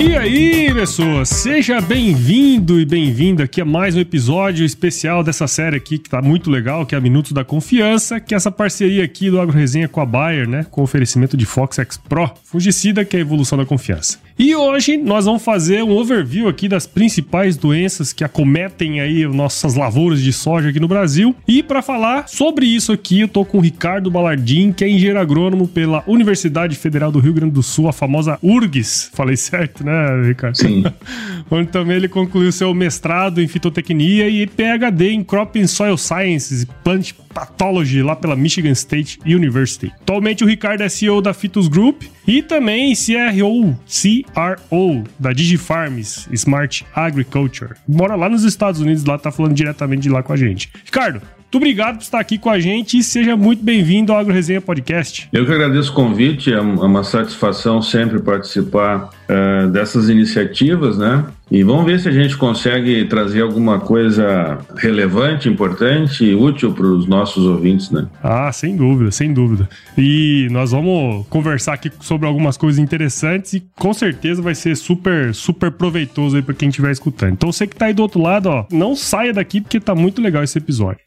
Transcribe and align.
E 0.00 0.16
aí, 0.16 0.72
pessoas, 0.72 1.28
seja 1.28 1.80
bem-vindo 1.80 2.78
e 2.78 2.84
bem-vinda 2.84 3.42
aqui 3.42 3.60
a 3.60 3.64
mais 3.64 3.96
um 3.96 3.98
episódio 3.98 4.64
especial 4.64 5.24
dessa 5.24 5.48
série 5.48 5.76
aqui 5.76 5.98
que 5.98 6.08
tá 6.08 6.22
muito 6.22 6.48
legal, 6.48 6.86
que 6.86 6.94
é 6.94 6.98
a 6.98 7.00
Minutos 7.00 7.32
da 7.32 7.44
Confiança, 7.44 8.20
que 8.20 8.32
é 8.32 8.36
essa 8.36 8.52
parceria 8.52 9.02
aqui 9.02 9.28
do 9.28 9.40
Agro 9.40 9.56
Resenha 9.56 9.88
com 9.88 10.00
a 10.00 10.06
Bayer, 10.06 10.48
né, 10.48 10.64
com 10.70 10.82
oferecimento 10.82 11.36
de 11.36 11.44
Fox 11.44 11.80
X 11.80 11.96
Pro, 11.96 12.30
fungicida 12.44 13.04
que 13.04 13.16
é 13.16 13.18
a 13.18 13.22
evolução 13.22 13.58
da 13.58 13.66
confiança. 13.66 14.20
E 14.38 14.54
hoje 14.54 14.96
nós 14.96 15.24
vamos 15.24 15.42
fazer 15.42 15.82
um 15.82 15.90
overview 15.90 16.46
aqui 16.46 16.68
das 16.68 16.86
principais 16.86 17.56
doenças 17.56 18.12
que 18.12 18.22
acometem 18.22 19.00
aí 19.00 19.26
nossas 19.26 19.74
lavouras 19.74 20.22
de 20.22 20.32
soja 20.32 20.68
aqui 20.68 20.78
no 20.78 20.86
Brasil. 20.86 21.34
E 21.48 21.60
para 21.60 21.82
falar 21.82 22.28
sobre 22.28 22.64
isso 22.64 22.92
aqui, 22.92 23.22
eu 23.22 23.28
tô 23.28 23.44
com 23.44 23.58
o 23.58 23.60
Ricardo 23.60 24.12
Balardim, 24.12 24.70
que 24.70 24.84
é 24.84 24.88
engenheiro 24.88 25.18
agrônomo 25.18 25.66
pela 25.66 26.04
Universidade 26.06 26.76
Federal 26.76 27.10
do 27.10 27.18
Rio 27.18 27.32
Grande 27.32 27.52
do 27.52 27.64
Sul, 27.64 27.88
a 27.88 27.92
famosa 27.92 28.38
URGS. 28.40 29.10
Falei 29.12 29.36
certo, 29.36 29.84
né, 29.84 29.87
Ricardo? 30.26 30.56
Sim. 30.56 30.84
Onde 31.50 31.68
também 31.68 31.96
ele 31.96 32.08
concluiu 32.08 32.52
seu 32.52 32.74
mestrado 32.74 33.40
em 33.40 33.48
fitotecnia 33.48 34.28
e 34.28 34.46
PhD 34.46 35.10
em 35.10 35.24
Crop 35.24 35.58
and 35.58 35.66
Soil 35.66 35.96
Sciences 35.96 36.62
e 36.62 36.66
Plant 36.66 37.12
Pathology 37.32 38.02
lá 38.02 38.16
pela 38.16 38.36
Michigan 38.36 38.72
State 38.72 39.18
University. 39.24 39.92
Atualmente 40.00 40.44
o 40.44 40.46
Ricardo 40.46 40.82
é 40.82 40.88
CEO 40.88 41.22
da 41.22 41.32
Fitus 41.32 41.68
Group 41.68 42.02
e 42.26 42.42
também 42.42 42.94
CRO, 42.94 43.78
CRO 43.86 45.04
da 45.18 45.32
DigiFarms 45.32 46.28
Smart 46.32 46.84
Agriculture. 46.94 47.74
Mora 47.86 48.14
lá 48.14 48.28
nos 48.28 48.44
Estados 48.44 48.80
Unidos, 48.80 49.04
lá 49.04 49.18
tá 49.18 49.30
falando 49.30 49.54
diretamente 49.54 50.02
de 50.02 50.10
lá 50.10 50.22
com 50.22 50.32
a 50.32 50.36
gente. 50.36 50.70
Ricardo, 50.84 51.22
muito 51.48 51.56
obrigado 51.56 51.96
por 51.96 52.02
estar 52.02 52.20
aqui 52.20 52.36
com 52.36 52.50
a 52.50 52.60
gente 52.60 52.98
e 52.98 53.02
seja 53.02 53.34
muito 53.34 53.64
bem-vindo 53.64 54.12
ao 54.12 54.18
Agro 54.18 54.34
Resenha 54.34 54.60
Podcast. 54.60 55.30
Eu 55.32 55.46
que 55.46 55.52
agradeço 55.52 55.92
o 55.92 55.94
convite, 55.94 56.52
é 56.52 56.60
uma 56.60 57.02
satisfação 57.02 57.80
sempre 57.80 58.20
participar 58.20 59.08
uh, 59.28 59.68
dessas 59.70 60.08
iniciativas, 60.08 60.98
né? 60.98 61.24
E 61.50 61.62
vamos 61.62 61.86
ver 61.86 61.98
se 61.98 62.08
a 62.08 62.12
gente 62.12 62.36
consegue 62.36 63.04
trazer 63.06 63.40
alguma 63.40 63.80
coisa 63.80 64.58
relevante, 64.76 65.48
importante 65.48 66.24
e 66.24 66.34
útil 66.34 66.72
para 66.72 66.86
os 66.86 67.06
nossos 67.06 67.44
ouvintes, 67.46 67.90
né? 67.90 68.06
Ah, 68.22 68.52
sem 68.52 68.76
dúvida, 68.76 69.10
sem 69.10 69.32
dúvida. 69.32 69.68
E 69.96 70.46
nós 70.50 70.72
vamos 70.72 71.26
conversar 71.28 71.74
aqui 71.74 71.90
sobre 72.00 72.26
algumas 72.26 72.56
coisas 72.56 72.78
interessantes 72.78 73.54
e 73.54 73.62
com 73.78 73.94
certeza 73.94 74.42
vai 74.42 74.54
ser 74.54 74.76
super, 74.76 75.34
super 75.34 75.70
proveitoso 75.70 76.36
aí 76.36 76.42
para 76.42 76.54
quem 76.54 76.68
estiver 76.68 76.90
escutando. 76.90 77.32
Então 77.32 77.50
você 77.50 77.66
que 77.66 77.74
está 77.74 77.86
aí 77.86 77.94
do 77.94 78.02
outro 78.02 78.20
lado, 78.20 78.48
ó, 78.50 78.66
não 78.70 78.94
saia 78.94 79.32
daqui 79.32 79.60
porque 79.60 79.80
tá 79.80 79.94
muito 79.94 80.20
legal 80.20 80.42
esse 80.42 80.58
episódio. 80.58 81.00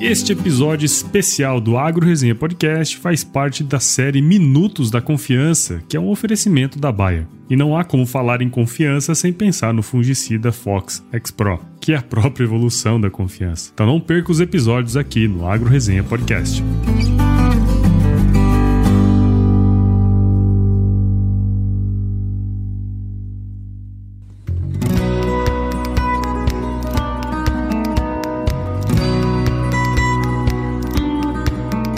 Este 0.00 0.32
episódio 0.32 0.86
especial 0.86 1.60
do 1.60 1.76
Agro 1.76 2.06
Resenha 2.06 2.34
Podcast 2.34 2.96
faz 2.96 3.22
parte 3.22 3.62
da 3.62 3.78
série 3.78 4.22
Minutos 4.22 4.90
da 4.90 4.98
Confiança, 4.98 5.82
que 5.86 5.94
é 5.94 6.00
um 6.00 6.08
oferecimento 6.08 6.78
da 6.78 6.90
Baia. 6.90 7.28
E 7.50 7.54
não 7.54 7.76
há 7.76 7.84
como 7.84 8.06
falar 8.06 8.40
em 8.40 8.48
confiança 8.48 9.14
sem 9.14 9.30
pensar 9.30 9.74
no 9.74 9.82
fungicida 9.82 10.52
Fox 10.52 11.04
X 11.12 11.30
Pro, 11.30 11.60
que 11.78 11.92
é 11.92 11.96
a 11.96 12.02
própria 12.02 12.44
evolução 12.44 12.98
da 12.98 13.10
confiança. 13.10 13.72
Então 13.74 13.86
não 13.86 14.00
perca 14.00 14.32
os 14.32 14.40
episódios 14.40 14.96
aqui 14.96 15.28
no 15.28 15.46
Agro 15.46 15.68
Resenha 15.68 16.02
Podcast. 16.02 16.64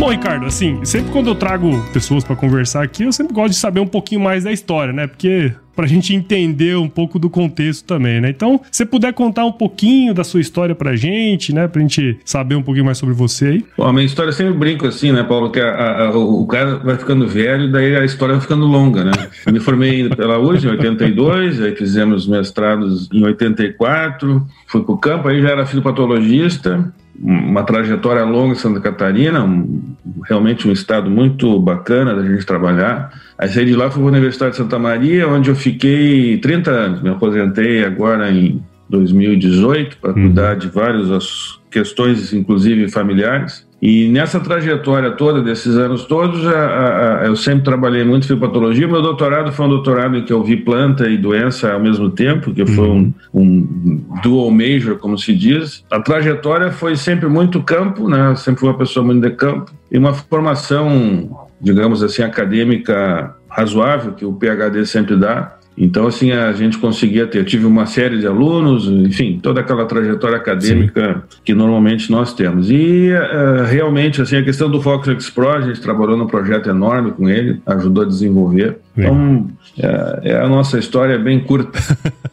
Bom, 0.03 0.11
Ricardo, 0.11 0.47
assim, 0.47 0.85
sempre 0.85 1.13
quando 1.13 1.29
eu 1.29 1.35
trago 1.37 1.81
pessoas 1.93 2.25
para 2.25 2.35
conversar 2.35 2.83
aqui, 2.83 3.05
eu 3.05 3.13
sempre 3.13 3.33
gosto 3.33 3.51
de 3.51 3.61
saber 3.61 3.79
um 3.79 3.87
pouquinho 3.87 4.21
mais 4.21 4.43
da 4.43 4.51
história, 4.51 4.93
né? 4.93 5.07
Porque 5.07 5.53
pra 5.77 5.87
gente 5.87 6.13
entender 6.13 6.77
um 6.77 6.89
pouco 6.89 7.21
do 7.21 7.31
contexto 7.31 7.87
também, 7.87 8.21
né? 8.21 8.29
Então, 8.29 8.61
se 8.69 8.85
puder 8.85 9.13
contar 9.13 9.45
um 9.45 9.53
pouquinho 9.53 10.13
da 10.13 10.25
sua 10.25 10.41
história 10.41 10.75
pra 10.75 10.97
gente, 10.97 11.55
né? 11.55 11.69
Pra 11.69 11.81
gente 11.81 12.19
saber 12.25 12.57
um 12.57 12.63
pouquinho 12.65 12.85
mais 12.85 12.99
sobre 12.99 13.15
você 13.15 13.47
aí. 13.47 13.65
Bom, 13.79 13.87
a 13.87 13.93
minha 13.93 14.05
história 14.05 14.31
eu 14.31 14.35
sempre 14.35 14.55
brinco 14.55 14.89
assim, 14.89 15.13
né, 15.13 15.23
Paulo? 15.23 15.53
Que 15.53 15.61
a, 15.61 15.71
a, 15.71 16.07
a, 16.09 16.19
o 16.19 16.45
cara 16.49 16.79
vai 16.79 16.99
ficando 16.99 17.29
velho, 17.29 17.71
daí 17.71 17.95
a 17.95 18.05
história 18.05 18.35
vai 18.35 18.43
ficando 18.43 18.67
longa, 18.67 19.05
né? 19.05 19.13
Eu 19.47 19.53
me 19.53 19.61
formei 19.61 20.09
pela 20.09 20.37
URGS 20.37 20.65
em 20.65 20.69
82, 20.69 21.63
aí 21.63 21.77
fizemos 21.77 22.27
mestrados 22.27 23.09
em 23.13 23.23
84, 23.23 24.45
fui 24.67 24.83
pro 24.83 24.97
campo, 24.97 25.29
aí 25.29 25.41
já 25.41 25.51
era 25.51 25.65
fitopatologista, 25.65 26.93
uma 27.21 27.63
trajetória 27.63 28.25
longa 28.25 28.53
em 28.53 28.57
Santa 28.57 28.81
Catarina, 28.81 29.45
um, 29.45 29.95
realmente 30.25 30.67
um 30.67 30.73
estado 30.73 31.11
muito 31.11 31.59
bacana 31.61 32.15
da 32.15 32.25
gente 32.25 32.45
trabalhar. 32.45 33.13
Aí 33.39 33.49
saí 33.49 33.65
de 33.65 33.75
lá, 33.75 33.91
fui 33.91 34.01
para 34.03 34.11
a 34.11 34.13
Universidade 34.13 34.53
de 34.53 34.57
Santa 34.59 34.79
Maria, 34.79 35.29
onde 35.29 35.51
eu 35.51 35.55
fiquei 35.55 36.39
30 36.39 36.71
anos. 36.71 37.03
Me 37.03 37.11
aposentei 37.11 37.85
agora 37.85 38.31
em 38.31 38.63
2018 38.89 39.99
para 39.99 40.11
uhum. 40.11 40.15
cuidar 40.15 40.55
de 40.57 40.69
várias 40.69 41.59
questões, 41.71 42.33
inclusive 42.33 42.89
familiares. 42.89 43.67
E 43.83 44.07
nessa 44.07 44.39
trajetória 44.39 45.11
toda, 45.11 45.43
desses 45.43 45.77
anos 45.77 46.05
todos, 46.05 46.47
a, 46.47 47.23
a, 47.23 47.27
eu 47.27 47.35
sempre 47.35 47.65
trabalhei 47.65 48.05
muito 48.05 48.23
em 48.23 48.29
fitopatologia. 48.29 48.87
Meu 48.87 49.03
doutorado 49.03 49.51
foi 49.51 49.67
um 49.67 49.69
doutorado 49.69 50.17
em 50.17 50.25
que 50.25 50.33
eu 50.33 50.41
vi 50.41 50.57
planta 50.57 51.09
e 51.09 51.19
doença 51.19 51.73
ao 51.73 51.81
mesmo 51.81 52.09
tempo, 52.09 52.55
que 52.55 52.65
foi 52.65 52.89
um, 52.89 53.13
uhum. 53.33 53.43
um 53.43 54.21
dual 54.23 54.53
major, 54.53 54.99
como 54.99 55.19
se 55.19 55.35
diz. 55.35 55.85
A 55.91 55.99
trajetória 55.99 56.71
foi 56.71 56.95
sempre 56.95 57.29
muito 57.29 57.61
campo, 57.61 58.09
né? 58.09 58.37
Sempre 58.37 58.61
fui 58.61 58.69
uma 58.69 58.79
pessoa 58.79 59.05
muito 59.05 59.21
de 59.21 59.35
campo. 59.35 59.73
E 59.91 59.99
uma 59.99 60.15
formação, 60.15 61.49
digamos 61.61 62.05
assim, 62.05 62.23
acadêmica 62.23 63.35
razoável, 63.49 64.13
que 64.13 64.25
o 64.25 64.33
PhD 64.33 64.87
sempre 64.87 65.17
dá. 65.17 65.57
Então, 65.77 66.07
assim, 66.07 66.33
a 66.33 66.53
gente 66.53 66.79
conseguia 66.79 67.27
ter. 67.27 67.39
Eu 67.39 67.45
tive 67.45 67.65
uma 67.65 67.87
série 67.87 68.19
de 68.19 68.27
alunos, 68.27 68.87
enfim, 68.87 69.39
toda 69.43 69.61
aquela 69.61 69.87
trajetória 69.87 70.37
acadêmica 70.37 71.25
Sim. 71.29 71.39
que 71.45 71.55
normalmente 71.55 72.11
nós 72.11 72.35
temos. 72.35 72.71
E 72.71 73.11
uh, 73.11 73.65
realmente, 73.65 74.21
assim, 74.21 74.37
a 74.37 74.43
questão 74.43 74.71
do 74.71 74.83
Fox 74.83 75.09
X 75.09 75.31
Pro, 75.31 75.51
a 75.51 75.61
gente 75.61 75.81
trabalhou 75.81 76.17
num 76.17 76.27
projeto 76.27 76.69
enorme 76.69 77.13
com 77.13 77.29
ele, 77.29 77.61
ajudou 77.67 78.05
a 78.05 78.07
desenvolver. 78.07 78.79
Então, 78.97 79.49
é, 79.79 80.33
é 80.33 80.37
a 80.37 80.49
nossa 80.49 80.79
história 80.79 81.19
bem 81.19 81.41
curta. 81.41 81.79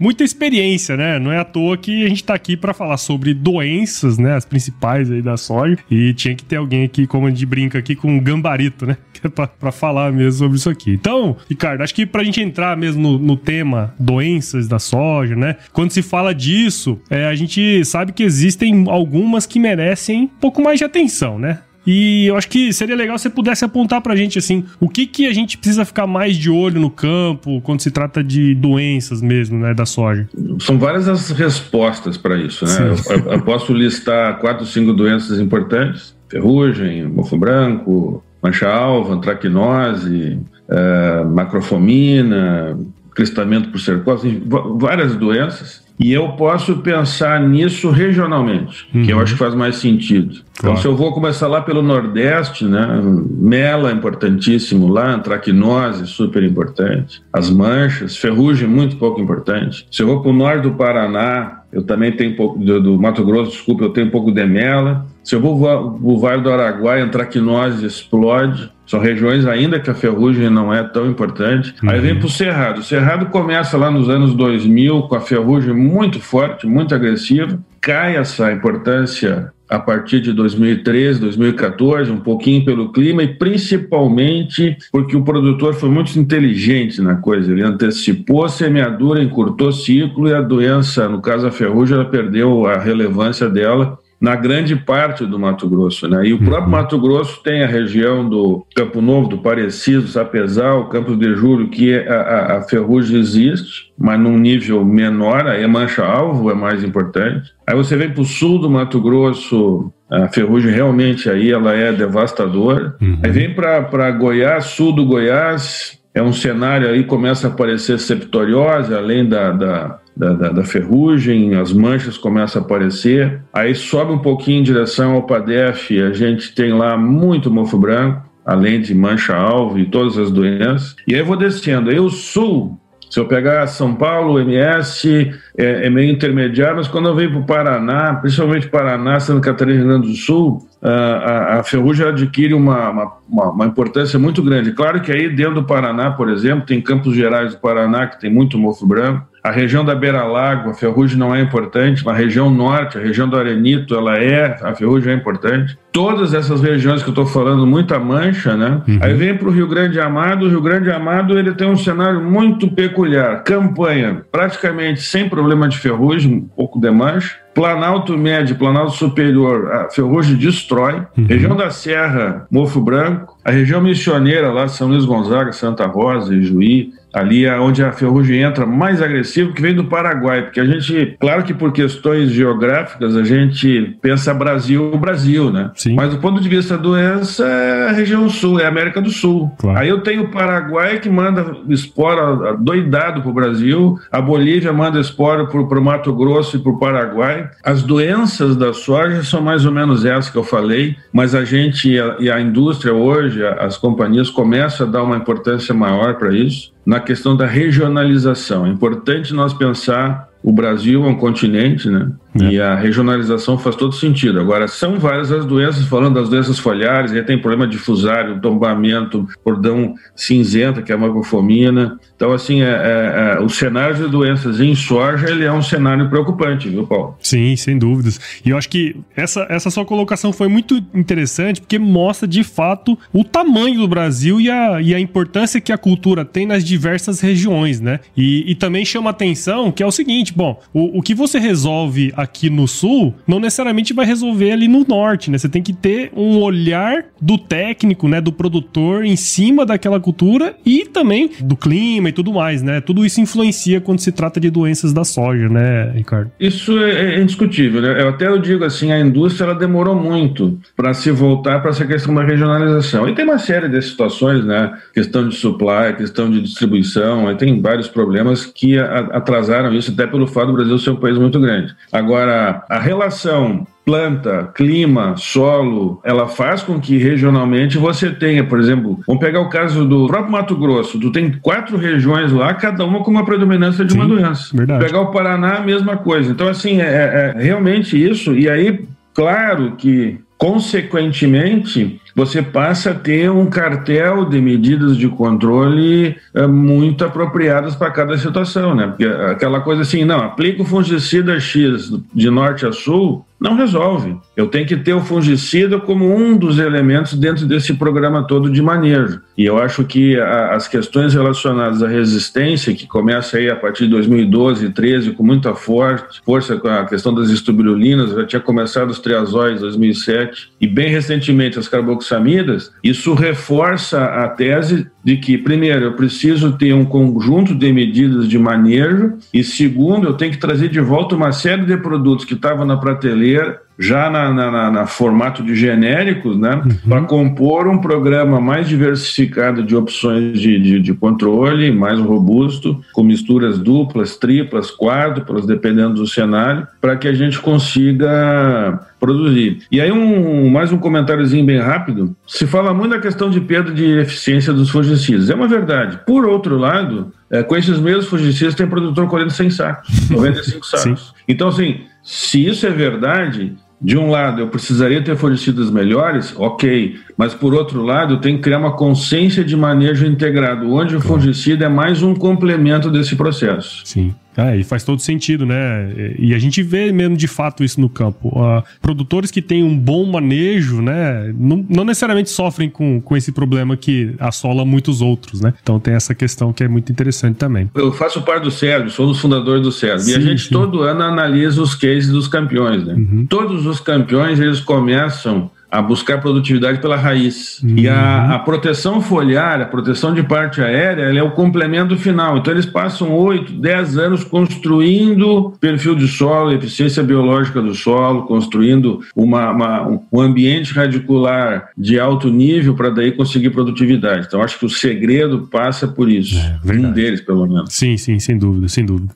Muita 0.00 0.24
experiência, 0.24 0.96
né? 0.96 1.18
Não 1.18 1.30
é 1.30 1.38
à 1.38 1.44
toa 1.44 1.76
que 1.76 2.06
a 2.06 2.08
gente 2.08 2.24
tá 2.24 2.32
aqui 2.32 2.56
para 2.56 2.72
falar 2.72 2.96
sobre 2.96 3.34
doenças, 3.34 4.16
né? 4.16 4.34
As 4.34 4.46
principais 4.46 5.10
aí 5.10 5.20
da 5.20 5.36
soja. 5.36 5.76
E 5.90 6.14
tinha 6.14 6.34
que 6.34 6.42
ter 6.42 6.56
alguém 6.56 6.84
aqui, 6.84 7.06
como 7.06 7.26
a 7.26 7.30
gente 7.30 7.44
brinca 7.44 7.78
aqui, 7.78 7.94
com 7.94 8.10
um 8.10 8.18
gambarito, 8.18 8.86
né? 8.86 8.96
É 9.22 9.28
pra 9.28 9.70
falar 9.70 10.10
mesmo 10.10 10.32
sobre 10.32 10.56
isso 10.56 10.70
aqui. 10.70 10.92
Então, 10.92 11.36
Ricardo, 11.46 11.82
acho 11.82 11.94
que 11.94 12.06
pra 12.06 12.24
gente 12.24 12.40
entrar 12.40 12.74
mesmo 12.74 13.02
no, 13.02 13.18
no 13.18 13.36
tema 13.36 13.94
doenças 14.00 14.66
da 14.66 14.78
soja, 14.78 15.36
né? 15.36 15.56
Quando 15.74 15.90
se 15.90 16.00
fala 16.00 16.34
disso, 16.34 16.98
é, 17.10 17.26
a 17.26 17.34
gente 17.34 17.84
sabe 17.84 18.12
que 18.12 18.22
existem 18.22 18.86
algumas 18.88 19.44
que 19.44 19.60
merecem 19.60 20.22
um 20.22 20.26
pouco 20.26 20.62
mais 20.62 20.78
de 20.78 20.86
atenção, 20.86 21.38
né? 21.38 21.58
E 21.86 22.26
eu 22.26 22.36
acho 22.36 22.48
que 22.48 22.72
seria 22.72 22.94
legal 22.94 23.16
se 23.16 23.22
você 23.22 23.30
pudesse 23.30 23.64
apontar 23.64 24.00
pra 24.00 24.14
gente, 24.14 24.38
assim, 24.38 24.64
o 24.78 24.88
que 24.88 25.06
que 25.06 25.26
a 25.26 25.32
gente 25.32 25.56
precisa 25.56 25.84
ficar 25.84 26.06
mais 26.06 26.36
de 26.36 26.50
olho 26.50 26.80
no 26.80 26.90
campo 26.90 27.60
quando 27.62 27.80
se 27.80 27.90
trata 27.90 28.22
de 28.22 28.54
doenças 28.54 29.22
mesmo, 29.22 29.58
né, 29.58 29.72
da 29.72 29.86
soja. 29.86 30.28
São 30.60 30.78
várias 30.78 31.08
as 31.08 31.30
respostas 31.30 32.16
para 32.16 32.36
isso, 32.36 32.64
né? 32.66 32.94
Eu, 33.08 33.32
eu, 33.32 33.42
posso 33.42 33.72
listar 33.72 34.38
quatro, 34.38 34.66
cinco 34.66 34.92
doenças 34.92 35.40
importantes: 35.40 36.14
ferrugem, 36.28 37.06
mofo 37.06 37.36
branco, 37.36 38.22
mancha-alva, 38.42 39.14
antracnose, 39.14 40.38
uh, 40.68 41.28
macrofomina, 41.28 42.78
cristamento 43.14 43.70
por 43.70 43.80
cercose, 43.80 44.42
várias 44.76 45.16
doenças 45.16 45.82
e 46.00 46.12
eu 46.12 46.30
posso 46.30 46.78
pensar 46.78 47.38
nisso 47.46 47.90
regionalmente, 47.90 48.88
uhum. 48.94 49.04
que 49.04 49.12
eu 49.12 49.16
uhum. 49.18 49.22
acho 49.22 49.34
que 49.34 49.38
faz 49.38 49.54
mais 49.54 49.76
sentido. 49.76 50.40
Então, 50.58 50.76
se 50.76 50.86
eu 50.86 50.96
vou 50.96 51.12
começar 51.12 51.46
lá 51.46 51.60
pelo 51.60 51.82
Nordeste, 51.82 52.64
né? 52.64 53.00
Mela 53.30 53.90
é 53.90 53.92
importantíssimo 53.94 54.88
lá, 54.88 55.10
antracnose 55.10 56.06
super 56.06 56.42
importante, 56.42 57.22
as 57.32 57.50
manchas, 57.50 58.16
ferrugem 58.16 58.68
muito 58.68 58.96
pouco 58.96 59.20
importante. 59.20 59.86
Se 59.90 60.02
eu 60.02 60.06
vou 60.06 60.20
para 60.20 60.30
o 60.30 60.34
norte 60.34 60.62
do 60.62 60.72
Paraná, 60.72 61.60
eu 61.72 61.82
também 61.82 62.12
tenho 62.12 62.32
um 62.32 62.36
pouco 62.36 62.58
do, 62.58 62.80
do, 62.80 62.98
Mato 62.98 63.24
Grosso, 63.24 63.52
desculpa, 63.52 63.84
eu 63.84 63.90
tenho 63.90 64.08
um 64.08 64.10
pouco 64.10 64.32
de 64.32 64.44
mela. 64.44 65.06
Se 65.22 65.34
eu 65.34 65.40
vou 65.40 65.54
o 66.02 66.18
Vale 66.18 66.42
do 66.42 66.50
Araguaia, 66.50 67.04
antracnose 67.04 67.84
explode. 67.84 68.70
São 68.86 68.98
regiões 68.98 69.46
ainda 69.46 69.78
que 69.78 69.90
a 69.90 69.94
ferrugem 69.94 70.50
não 70.50 70.74
é 70.74 70.82
tão 70.82 71.08
importante. 71.08 71.74
Uhum. 71.82 71.90
Aí 71.90 72.00
vem 72.00 72.16
para 72.16 72.26
o 72.26 72.30
Cerrado. 72.30 72.80
O 72.80 72.82
Cerrado 72.82 73.26
começa 73.26 73.76
lá 73.76 73.90
nos 73.90 74.08
anos 74.08 74.34
2000 74.34 75.02
com 75.02 75.14
a 75.14 75.20
ferrugem 75.20 75.74
muito 75.74 76.18
forte, 76.20 76.66
muito 76.66 76.94
agressiva. 76.94 77.58
Cai 77.80 78.16
essa 78.16 78.50
importância 78.50 79.52
a 79.70 79.78
partir 79.78 80.20
de 80.20 80.32
2013, 80.32 81.20
2014, 81.20 82.10
um 82.10 82.18
pouquinho 82.18 82.64
pelo 82.64 82.90
clima 82.90 83.22
e 83.22 83.28
principalmente 83.28 84.76
porque 84.90 85.16
o 85.16 85.22
produtor 85.22 85.74
foi 85.74 85.88
muito 85.88 86.18
inteligente 86.18 87.00
na 87.00 87.14
coisa. 87.14 87.52
Ele 87.52 87.62
antecipou 87.62 88.44
a 88.44 88.48
semeadura, 88.48 89.22
encurtou 89.22 89.70
ciclo 89.70 90.28
e 90.28 90.34
a 90.34 90.40
doença, 90.40 91.08
no 91.08 91.22
caso 91.22 91.46
a 91.46 91.52
ferrugem, 91.52 91.94
ela 91.94 92.04
perdeu 92.04 92.66
a 92.66 92.78
relevância 92.78 93.48
dela 93.48 93.96
na 94.20 94.36
grande 94.36 94.76
parte 94.76 95.24
do 95.24 95.38
Mato 95.38 95.66
Grosso, 95.66 96.06
né? 96.06 96.26
E 96.26 96.34
o 96.34 96.38
próprio 96.38 96.64
uhum. 96.64 96.70
Mato 96.70 96.98
Grosso 96.98 97.42
tem 97.42 97.62
a 97.62 97.66
região 97.66 98.28
do 98.28 98.66
Campo 98.76 99.00
Novo, 99.00 99.28
do 99.28 99.38
Parecido, 99.38 100.06
Sapezal, 100.06 100.88
Campos 100.90 101.18
de 101.18 101.34
Julho, 101.34 101.68
que 101.68 101.94
a, 101.94 102.20
a, 102.20 102.58
a 102.58 102.62
ferrugem 102.62 103.18
existe, 103.18 103.90
mas 103.98 104.20
num 104.20 104.36
nível 104.36 104.84
menor, 104.84 105.46
aí 105.46 105.64
a 105.64 105.68
mancha-alvo 105.68 106.50
é 106.50 106.54
mais 106.54 106.84
importante. 106.84 107.50
Aí 107.66 107.74
você 107.74 107.96
vem 107.96 108.10
para 108.10 108.20
o 108.20 108.26
sul 108.26 108.58
do 108.58 108.68
Mato 108.68 109.00
Grosso, 109.00 109.90
a 110.10 110.28
ferrugem 110.28 110.70
realmente 110.70 111.30
aí 111.30 111.50
ela 111.50 111.74
é 111.74 111.90
devastadora. 111.90 112.96
Uhum. 113.00 113.20
Aí 113.22 113.30
vem 113.30 113.54
para 113.54 114.10
Goiás, 114.10 114.66
sul 114.66 114.92
do 114.92 115.06
Goiás, 115.06 115.98
é 116.12 116.20
um 116.20 116.32
cenário 116.32 116.88
aí 116.88 117.04
começa 117.04 117.46
a 117.46 117.50
aparecer 117.50 117.98
septoriose, 117.98 118.92
além 118.92 119.26
da, 119.26 119.52
da, 119.52 119.99
da, 120.16 120.32
da, 120.32 120.48
da 120.50 120.64
ferrugem, 120.64 121.54
as 121.54 121.72
manchas 121.72 122.18
começam 122.18 122.62
a 122.62 122.64
aparecer. 122.64 123.40
Aí 123.52 123.74
sobe 123.74 124.12
um 124.12 124.18
pouquinho 124.18 124.60
em 124.60 124.62
direção 124.62 125.12
ao 125.12 125.22
PADEF, 125.22 126.00
a 126.02 126.12
gente 126.12 126.54
tem 126.54 126.72
lá 126.72 126.96
muito 126.96 127.50
mofo 127.50 127.78
branco, 127.78 128.28
além 128.44 128.80
de 128.80 128.94
mancha-alvo 128.94 129.78
e 129.78 129.86
todas 129.86 130.18
as 130.18 130.30
doenças. 130.30 130.96
E 131.06 131.14
aí 131.14 131.20
eu 131.20 131.26
vou 131.26 131.36
descendo. 131.36 131.90
Aí 131.90 132.00
o 132.00 132.10
sul, 132.10 132.78
se 133.08 133.18
eu 133.18 133.26
pegar 133.26 133.66
São 133.66 133.94
Paulo, 133.94 134.38
MS, 134.38 135.32
é, 135.56 135.86
é 135.86 135.90
meio 135.90 136.12
intermediário, 136.12 136.76
mas 136.76 136.88
quando 136.88 137.08
eu 137.08 137.14
venho 137.14 137.30
para 137.30 137.40
o 137.40 137.46
Paraná, 137.46 138.14
principalmente 138.14 138.68
Paraná, 138.68 139.18
Santa 139.20 139.40
Catarina 139.40 139.76
e 139.76 139.78
Rio 139.78 139.88
Grande 139.88 140.08
do 140.08 140.16
Sul, 140.16 140.58
a, 140.82 141.58
a 141.58 141.64
ferrugem 141.64 142.06
adquire 142.06 142.54
uma, 142.54 142.90
uma, 143.28 143.50
uma, 143.50 143.66
importância 143.66 144.18
muito 144.18 144.42
grande. 144.42 144.72
Claro 144.72 145.00
que 145.00 145.12
aí 145.12 145.28
dentro 145.28 145.54
do 145.54 145.64
Paraná, 145.64 146.10
por 146.12 146.28
exemplo, 146.28 146.64
tem 146.64 146.80
Campos 146.80 147.14
Gerais 147.14 147.54
do 147.54 147.60
Paraná, 147.60 148.06
que 148.06 148.20
tem 148.20 148.32
muito 148.32 148.58
mofo 148.58 148.86
branco, 148.86 149.26
a 149.42 149.50
região 149.50 149.84
da 149.84 149.94
beira-lago, 149.94 150.70
a 150.70 150.74
ferrugem 150.74 151.18
não 151.18 151.34
é 151.34 151.40
importante, 151.40 152.06
a 152.08 152.12
região 152.12 152.50
norte, 152.50 152.98
a 152.98 153.00
região 153.00 153.28
do 153.28 153.36
Arenito, 153.36 153.94
ela 153.94 154.16
é, 154.16 154.58
a 154.62 154.74
ferrugem 154.74 155.12
é 155.12 155.16
importante. 155.16 155.78
Todas 155.92 156.34
essas 156.34 156.60
regiões 156.60 157.02
que 157.02 157.08
eu 157.08 157.12
estou 157.12 157.26
falando, 157.26 157.66
muita 157.66 157.98
mancha, 157.98 158.56
né? 158.56 158.82
Uhum. 158.86 158.98
Aí 159.00 159.14
vem 159.14 159.36
para 159.36 159.48
o 159.48 159.50
Rio 159.50 159.66
Grande 159.66 159.98
Amado, 159.98 160.46
o 160.46 160.48
Rio 160.48 160.60
Grande 160.60 160.90
Amado 160.90 161.38
ele 161.38 161.52
tem 161.52 161.68
um 161.68 161.76
cenário 161.76 162.22
muito 162.22 162.70
peculiar. 162.70 163.42
Campanha, 163.42 164.22
praticamente 164.30 165.02
sem 165.02 165.28
problema 165.28 165.68
de 165.68 165.78
ferrugem, 165.78 166.34
um 166.34 166.40
pouco 166.40 166.80
de 166.80 166.90
mancha. 166.90 167.38
Planalto 167.52 168.16
Médio, 168.16 168.56
Planalto 168.56 168.92
Superior, 168.92 169.72
a 169.72 169.90
ferrugem 169.90 170.36
destrói. 170.36 171.02
Uhum. 171.16 171.26
Região 171.26 171.56
da 171.56 171.70
Serra, 171.70 172.46
Mofo 172.50 172.80
Branco. 172.80 173.36
A 173.44 173.50
região 173.50 173.80
missioneira 173.80 174.52
lá, 174.52 174.68
São 174.68 174.88
Luís 174.88 175.04
Gonzaga, 175.04 175.50
Santa 175.52 175.86
Rosa 175.86 176.34
e 176.34 176.42
Juí, 176.42 176.92
ali 177.12 177.44
é 177.44 177.58
onde 177.58 177.82
a 177.82 177.92
ferrugem 177.92 178.42
entra 178.42 178.64
mais 178.66 179.02
agressivo, 179.02 179.52
que 179.52 179.62
vem 179.62 179.74
do 179.74 179.84
Paraguai, 179.84 180.42
porque 180.42 180.60
a 180.60 180.64
gente, 180.64 181.16
claro 181.20 181.42
que 181.42 181.52
por 181.52 181.72
questões 181.72 182.30
geográficas, 182.30 183.16
a 183.16 183.24
gente 183.24 183.96
pensa 184.00 184.32
Brasil, 184.32 184.96
Brasil, 184.96 185.50
né? 185.50 185.70
Sim. 185.74 185.94
Mas 185.94 186.10
do 186.10 186.18
ponto 186.18 186.40
de 186.40 186.48
vista 186.48 186.76
da 186.76 186.82
doença, 186.82 187.44
é 187.46 187.88
a 187.88 187.92
região 187.92 188.28
sul, 188.28 188.60
é 188.60 188.64
a 188.64 188.68
América 188.68 189.00
do 189.00 189.10
Sul. 189.10 189.52
Claro. 189.58 189.78
Aí 189.78 189.88
eu 189.88 190.00
tenho 190.00 190.24
o 190.24 190.28
Paraguai 190.30 190.98
que 190.98 191.08
manda 191.08 191.56
espora 191.68 192.56
doidado 192.56 193.20
para 193.20 193.30
o 193.30 193.34
Brasil, 193.34 193.98
a 194.10 194.20
Bolívia 194.20 194.72
manda 194.72 195.00
espora 195.00 195.46
para 195.46 195.60
o 195.60 195.84
Mato 195.84 196.12
Grosso 196.12 196.56
e 196.56 196.60
para 196.60 196.72
o 196.72 196.78
Paraguai. 196.78 197.50
As 197.64 197.82
doenças 197.82 198.56
da 198.56 198.72
soja 198.72 199.22
são 199.22 199.40
mais 199.42 199.64
ou 199.64 199.72
menos 199.72 200.04
essas 200.04 200.30
que 200.30 200.38
eu 200.38 200.44
falei, 200.44 200.96
mas 201.12 201.34
a 201.34 201.44
gente 201.44 201.90
e 201.90 201.98
a, 201.98 202.16
e 202.20 202.30
a 202.30 202.40
indústria 202.40 202.94
hoje, 202.94 203.44
as 203.44 203.76
companhias 203.76 204.30
começam 204.30 204.86
a 204.86 204.90
dar 204.90 205.02
uma 205.02 205.16
importância 205.16 205.74
maior 205.74 206.14
para 206.14 206.34
isso 206.34 206.72
na 206.84 206.99
questão 207.00 207.36
da 207.36 207.46
regionalização. 207.46 208.66
É 208.66 208.68
importante 208.68 209.34
nós 209.34 209.52
pensar 209.52 210.28
o 210.42 210.52
Brasil 210.52 211.04
é 211.04 211.08
um 211.08 211.16
continente, 211.16 211.88
né? 211.90 212.10
É. 212.34 212.44
E 212.44 212.60
a 212.60 212.76
regionalização 212.76 213.58
faz 213.58 213.74
todo 213.74 213.92
sentido. 213.92 214.38
Agora, 214.38 214.68
são 214.68 214.98
várias 214.98 215.32
as 215.32 215.44
doenças, 215.44 215.84
falando 215.86 216.14
das 216.14 216.28
doenças 216.28 216.58
foliares, 216.58 217.12
aí 217.12 217.22
tem 217.22 217.38
problema 217.38 217.66
de 217.66 217.76
fusário, 217.76 218.40
tombamento, 218.40 219.26
cordão 219.42 219.94
cinzenta, 220.14 220.82
que 220.82 220.92
é 220.92 220.94
a 220.94 220.98
macofomina. 220.98 221.98
Então, 222.14 222.32
assim, 222.32 222.62
é, 222.62 222.68
é, 222.68 223.36
é, 223.38 223.40
o 223.40 223.48
cenário 223.48 223.96
de 223.96 224.08
doenças 224.08 224.60
em 224.60 224.74
soja, 224.74 225.28
ele 225.28 225.44
é 225.44 225.52
um 225.52 225.62
cenário 225.62 226.08
preocupante, 226.08 226.68
viu, 226.68 226.86
Paulo? 226.86 227.16
Sim, 227.20 227.56
sem 227.56 227.78
dúvidas. 227.78 228.20
E 228.44 228.50
eu 228.50 228.56
acho 228.56 228.68
que 228.68 228.96
essa, 229.16 229.46
essa 229.48 229.70
sua 229.70 229.84
colocação 229.84 230.32
foi 230.32 230.46
muito 230.46 230.82
interessante, 230.94 231.60
porque 231.60 231.78
mostra, 231.78 232.28
de 232.28 232.44
fato, 232.44 232.98
o 233.12 233.24
tamanho 233.24 233.80
do 233.80 233.88
Brasil 233.88 234.40
e 234.40 234.50
a, 234.50 234.80
e 234.80 234.94
a 234.94 235.00
importância 235.00 235.60
que 235.60 235.72
a 235.72 235.78
cultura 235.78 236.24
tem 236.24 236.46
nas 236.46 236.64
diversas 236.64 237.20
regiões, 237.20 237.80
né? 237.80 238.00
E, 238.16 238.50
e 238.50 238.54
também 238.54 238.84
chama 238.84 239.10
atenção 239.10 239.72
que 239.72 239.82
é 239.82 239.86
o 239.86 239.90
seguinte, 239.90 240.32
bom, 240.32 240.60
o, 240.72 240.98
o 240.98 241.02
que 241.02 241.14
você 241.14 241.38
resolve 241.38 242.12
aqui 242.22 242.50
no 242.50 242.66
sul, 242.66 243.14
não 243.26 243.40
necessariamente 243.40 243.92
vai 243.92 244.06
resolver 244.06 244.52
ali 244.52 244.68
no 244.68 244.84
norte, 244.86 245.30
né? 245.30 245.38
Você 245.38 245.48
tem 245.48 245.62
que 245.62 245.72
ter 245.72 246.10
um 246.16 246.38
olhar 246.38 247.04
do 247.20 247.36
técnico, 247.36 248.08
né, 248.08 248.20
do 248.20 248.32
produtor 248.32 249.04
em 249.04 249.16
cima 249.16 249.66
daquela 249.66 250.00
cultura 250.00 250.54
e 250.64 250.86
também 250.86 251.30
do 251.40 251.56
clima 251.56 252.08
e 252.08 252.12
tudo 252.12 252.32
mais, 252.32 252.62
né? 252.62 252.80
Tudo 252.80 253.04
isso 253.04 253.20
influencia 253.20 253.80
quando 253.80 254.00
se 254.00 254.12
trata 254.12 254.40
de 254.40 254.50
doenças 254.50 254.92
da 254.92 255.04
soja, 255.04 255.48
né, 255.48 255.92
Ricardo? 255.94 256.30
Isso 256.38 256.78
é, 256.78 257.16
é 257.16 257.20
indiscutível, 257.20 257.80
né? 257.80 258.02
Eu 258.02 258.08
até 258.08 258.26
eu 258.26 258.38
digo 258.38 258.64
assim, 258.64 258.92
a 258.92 258.98
indústria 258.98 259.46
ela 259.46 259.54
demorou 259.54 259.94
muito 259.94 260.58
para 260.76 260.94
se 260.94 261.10
voltar 261.10 261.60
para 261.60 261.70
essa 261.70 261.86
questão 261.86 262.14
da 262.14 262.22
regionalização. 262.22 263.08
E 263.08 263.14
tem 263.14 263.24
uma 263.24 263.38
série 263.38 263.68
de 263.68 263.80
situações, 263.82 264.44
né? 264.44 264.72
Questão 264.92 265.28
de 265.28 265.34
supply, 265.34 265.96
questão 265.96 266.30
de 266.30 266.40
distribuição, 266.40 267.34
tem 267.36 267.60
vários 267.60 267.88
problemas 267.88 268.46
que 268.46 268.78
atrasaram 268.78 269.74
isso 269.74 269.92
até 269.92 270.06
pelo 270.06 270.26
fato 270.26 270.48
do 270.48 270.52
Brasil 270.54 270.78
ser 270.78 270.90
um 270.90 270.96
país 270.96 271.16
muito 271.18 271.38
grande. 271.40 271.74
Agora, 271.92 272.09
a 272.14 272.78
relação 272.78 273.66
planta, 273.84 274.50
clima, 274.54 275.14
solo, 275.16 276.00
ela 276.04 276.28
faz 276.28 276.62
com 276.62 276.78
que 276.78 276.96
regionalmente 276.96 277.76
você 277.76 278.10
tenha, 278.10 278.44
por 278.44 278.60
exemplo, 278.60 279.00
vamos 279.06 279.20
pegar 279.20 279.40
o 279.40 279.48
caso 279.48 279.84
do 279.84 280.06
próprio 280.06 280.30
Mato 280.30 280.56
Grosso, 280.56 281.00
tu 281.00 281.10
tem 281.10 281.32
quatro 281.40 281.76
regiões 281.76 282.30
lá, 282.30 282.54
cada 282.54 282.84
uma 282.84 283.02
com 283.02 283.10
uma 283.10 283.24
predominância 283.24 283.84
de 283.84 283.92
Sim, 283.92 283.98
uma 283.98 284.06
doença. 284.06 284.56
Verdade. 284.56 284.84
Pegar 284.84 285.00
o 285.00 285.10
Paraná, 285.10 285.56
a 285.56 285.60
mesma 285.60 285.96
coisa. 285.96 286.30
Então, 286.30 286.46
assim, 286.46 286.80
é, 286.80 286.84
é, 286.84 287.34
é 287.36 287.42
realmente 287.42 288.00
isso, 288.00 288.32
e 288.34 288.48
aí, 288.48 288.84
claro 289.12 289.72
que 289.76 290.20
Consequentemente, 290.40 291.99
você 292.14 292.42
passa 292.42 292.90
a 292.90 292.94
ter 292.94 293.30
um 293.30 293.46
cartel 293.46 294.24
de 294.24 294.40
medidas 294.40 294.96
de 294.96 295.08
controle 295.08 296.16
é, 296.34 296.46
muito 296.46 297.04
apropriadas 297.04 297.74
para 297.74 297.90
cada 297.90 298.16
situação, 298.18 298.74
né? 298.74 298.88
Porque 298.88 299.04
aquela 299.04 299.60
coisa 299.60 299.82
assim, 299.82 300.04
não, 300.04 300.20
aplica 300.20 300.62
o 300.62 300.66
fungicida 300.66 301.38
X 301.38 301.92
de 302.12 302.30
norte 302.30 302.66
a 302.66 302.72
sul, 302.72 303.24
não 303.40 303.56
resolve. 303.56 304.18
Eu 304.36 304.48
tenho 304.48 304.66
que 304.66 304.76
ter 304.76 304.92
o 304.92 305.00
fungicida 305.00 305.80
como 305.80 306.14
um 306.14 306.36
dos 306.36 306.58
elementos 306.58 307.14
dentro 307.14 307.46
desse 307.46 307.72
programa 307.74 308.26
todo 308.26 308.50
de 308.50 308.60
manejo. 308.60 309.20
E 309.36 309.46
eu 309.46 309.58
acho 309.58 309.84
que 309.84 310.18
a, 310.20 310.54
as 310.54 310.68
questões 310.68 311.14
relacionadas 311.14 311.82
à 311.82 311.88
resistência, 311.88 312.74
que 312.74 312.86
começa 312.86 313.38
aí 313.38 313.48
a 313.48 313.56
partir 313.56 313.84
de 313.84 313.90
2012 313.90 314.66
e 314.66 314.70
13 314.70 315.12
com 315.12 315.22
muita 315.22 315.54
forte, 315.54 316.20
força 316.24 316.56
com 316.58 316.68
a 316.68 316.84
questão 316.84 317.14
das 317.14 317.30
estubirulinas, 317.30 318.10
já 318.10 318.26
tinha 318.26 318.40
começado 318.40 318.90
os 318.90 318.98
triazóis 318.98 319.56
em 319.56 319.60
2007 319.60 320.52
e 320.60 320.66
bem 320.66 320.90
recentemente 320.90 321.58
as 321.58 321.68
carboxamidas, 321.68 322.72
isso 322.84 323.14
reforça 323.14 324.04
a 324.04 324.28
tese 324.28 324.86
de 325.02 325.16
que, 325.16 325.38
primeiro, 325.38 325.86
eu 325.86 325.92
preciso 325.92 326.52
ter 326.52 326.74
um 326.74 326.84
conjunto 326.84 327.54
de 327.54 327.72
medidas 327.72 328.28
de 328.28 328.38
manejo 328.38 329.14
e, 329.32 329.42
segundo, 329.42 330.06
eu 330.06 330.14
tenho 330.14 330.32
que 330.32 330.38
trazer 330.38 330.68
de 330.68 330.80
volta 330.80 331.14
uma 331.14 331.32
série 331.32 331.64
de 331.64 331.76
produtos 331.76 332.24
que 332.24 332.34
estavam 332.34 332.66
na 332.66 332.76
prateleira 332.76 333.60
já 333.80 334.10
na, 334.10 334.30
na, 334.30 334.70
na, 334.70 334.86
formato 334.86 335.42
de 335.42 335.56
genéricos, 335.56 336.36
né, 336.36 336.62
uhum. 336.62 336.76
para 336.86 337.00
compor 337.04 337.66
um 337.66 337.78
programa 337.78 338.38
mais 338.38 338.68
diversificado 338.68 339.62
de 339.62 339.74
opções 339.74 340.38
de, 340.38 340.60
de, 340.60 340.80
de, 340.80 340.92
controle, 340.92 341.72
mais 341.72 341.98
robusto, 341.98 342.78
com 342.92 343.02
misturas 343.02 343.58
duplas, 343.58 344.18
triplas, 344.18 344.70
quádruplas, 344.70 345.46
dependendo 345.46 345.94
do 345.94 346.06
cenário, 346.06 346.68
para 346.78 346.94
que 346.94 347.08
a 347.08 347.14
gente 347.14 347.40
consiga 347.40 348.86
produzir. 349.00 349.62
E 349.72 349.80
aí 349.80 349.90
um, 349.90 350.48
mais 350.50 350.70
um 350.70 350.76
comentáriozinho 350.76 351.44
bem 351.44 351.58
rápido, 351.58 352.14
se 352.26 352.46
fala 352.46 352.72
muito 352.74 352.90
da 352.90 353.00
questão 353.00 353.30
de 353.30 353.40
perda 353.40 353.72
de 353.72 353.98
eficiência 353.98 354.52
dos 354.52 354.68
fungicidas, 354.70 355.30
é 355.30 355.34
uma 355.34 355.48
verdade. 355.48 355.98
Por 356.06 356.26
outro 356.26 356.58
lado, 356.58 357.12
é, 357.30 357.42
com 357.42 357.56
esses 357.56 357.80
mesmos 357.80 358.06
fungicidas 358.06 358.54
tem 358.54 358.66
produtor 358.66 359.08
colhendo 359.08 359.30
100 359.30 359.50
sacos, 359.50 359.88
95 360.10 360.66
sacos. 360.66 361.14
Então 361.26 361.48
assim, 361.48 361.80
se 362.04 362.46
isso 362.46 362.66
é 362.66 362.70
verdade, 362.70 363.56
de 363.80 363.96
um 363.96 364.10
lado, 364.10 364.42
eu 364.42 364.48
precisaria 364.48 365.02
ter 365.02 365.16
fungicidas 365.16 365.70
melhores, 365.70 366.34
ok, 366.36 366.96
mas 367.16 367.32
por 367.32 367.54
outro 367.54 367.82
lado, 367.82 368.14
eu 368.14 368.18
tenho 368.18 368.36
que 368.36 368.42
criar 368.42 368.58
uma 368.58 368.76
consciência 368.76 369.42
de 369.42 369.56
manejo 369.56 370.04
integrado, 370.04 370.70
onde 370.70 370.94
o 370.94 371.00
fungicida 371.00 371.64
é 371.64 371.68
mais 371.68 372.02
um 372.02 372.14
complemento 372.14 372.90
desse 372.90 373.16
processo. 373.16 373.80
Sim. 373.86 374.14
É, 374.40 374.56
e 374.56 374.64
faz 374.64 374.82
todo 374.82 375.00
sentido, 375.02 375.44
né? 375.44 376.14
E 376.18 376.34
a 376.34 376.38
gente 376.38 376.62
vê 376.62 376.90
mesmo 376.90 377.16
de 377.16 377.28
fato 377.28 377.62
isso 377.62 377.80
no 377.80 377.88
campo. 377.88 378.28
Uh, 378.28 378.62
produtores 378.80 379.30
que 379.30 379.42
têm 379.42 379.62
um 379.62 379.76
bom 379.76 380.06
manejo, 380.06 380.80
né? 380.80 381.32
Não, 381.36 381.66
não, 381.68 381.84
necessariamente 381.84 382.30
sofrem 382.30 382.70
com, 382.70 383.00
com 383.00 383.16
esse 383.16 383.32
problema 383.32 383.76
que 383.76 384.14
assola 384.18 384.64
muitos 384.64 385.02
outros, 385.02 385.40
né? 385.40 385.52
Então 385.62 385.78
tem 385.78 385.94
essa 385.94 386.14
questão 386.14 386.52
que 386.52 386.64
é 386.64 386.68
muito 386.68 386.90
interessante 386.90 387.36
também. 387.36 387.70
Eu 387.74 387.92
faço 387.92 388.22
parte 388.22 388.44
do 388.44 388.50
CERB, 388.50 388.90
sou 388.90 389.06
um 389.06 389.08
dos 389.10 389.20
fundadores 389.20 389.62
do 389.62 389.70
CERB. 389.70 390.10
e 390.10 390.14
a 390.14 390.20
gente 390.20 390.44
sim. 390.44 390.50
todo 390.50 390.82
ano 390.82 391.02
analisa 391.02 391.60
os 391.60 391.74
cases 391.74 392.08
dos 392.08 392.26
campeões, 392.26 392.86
né? 392.86 392.94
Uhum. 392.94 393.26
Todos 393.28 393.66
os 393.66 393.78
campeões, 393.78 394.40
eles 394.40 394.60
começam 394.60 395.50
a 395.70 395.80
buscar 395.80 396.20
produtividade 396.20 396.80
pela 396.80 396.96
raiz. 396.96 397.60
Uhum. 397.62 397.78
E 397.78 397.88
a, 397.88 398.34
a, 398.34 398.38
proteção 398.38 399.00
foliar, 399.00 399.60
a 399.60 399.64
proteção 399.64 400.12
de 400.12 400.22
parte 400.22 400.60
aérea, 400.60 401.02
ela 401.02 401.18
é 401.18 401.22
o 401.22 401.30
complemento 401.30 401.96
final. 401.96 402.38
Então, 402.38 402.52
eles 402.52 402.66
passam 402.66 403.12
8, 403.12 403.52
10 403.52 403.98
anos 403.98 404.24
construindo 404.24 405.52
perfil 405.60 405.94
de 405.94 406.08
solo, 406.08 406.52
eficiência 406.52 407.02
biológica 407.02 407.62
do 407.62 407.74
solo, 407.74 408.24
construindo 408.24 409.00
uma, 409.14 409.50
uma 409.50 410.00
um 410.12 410.20
ambiente 410.20 410.72
radicular 410.72 411.70
de 411.76 411.98
alto 411.98 412.28
nível 412.28 412.74
para 412.74 412.90
daí 412.90 413.12
conseguir 413.12 413.50
produtividade. 413.50 414.26
Então, 414.26 414.42
acho 414.42 414.58
que 414.58 414.66
o 414.66 414.70
segredo 414.70 415.48
passa 415.50 415.86
por 415.86 416.10
isso. 416.10 416.36
É, 416.36 416.72
um 416.72 416.92
deles, 416.92 417.20
pelo 417.20 417.46
menos. 417.46 417.72
Sim, 417.72 417.96
sim, 417.96 418.18
sem 418.18 418.36
dúvida, 418.36 418.68
sem 418.68 418.84
dúvida. 418.84 419.14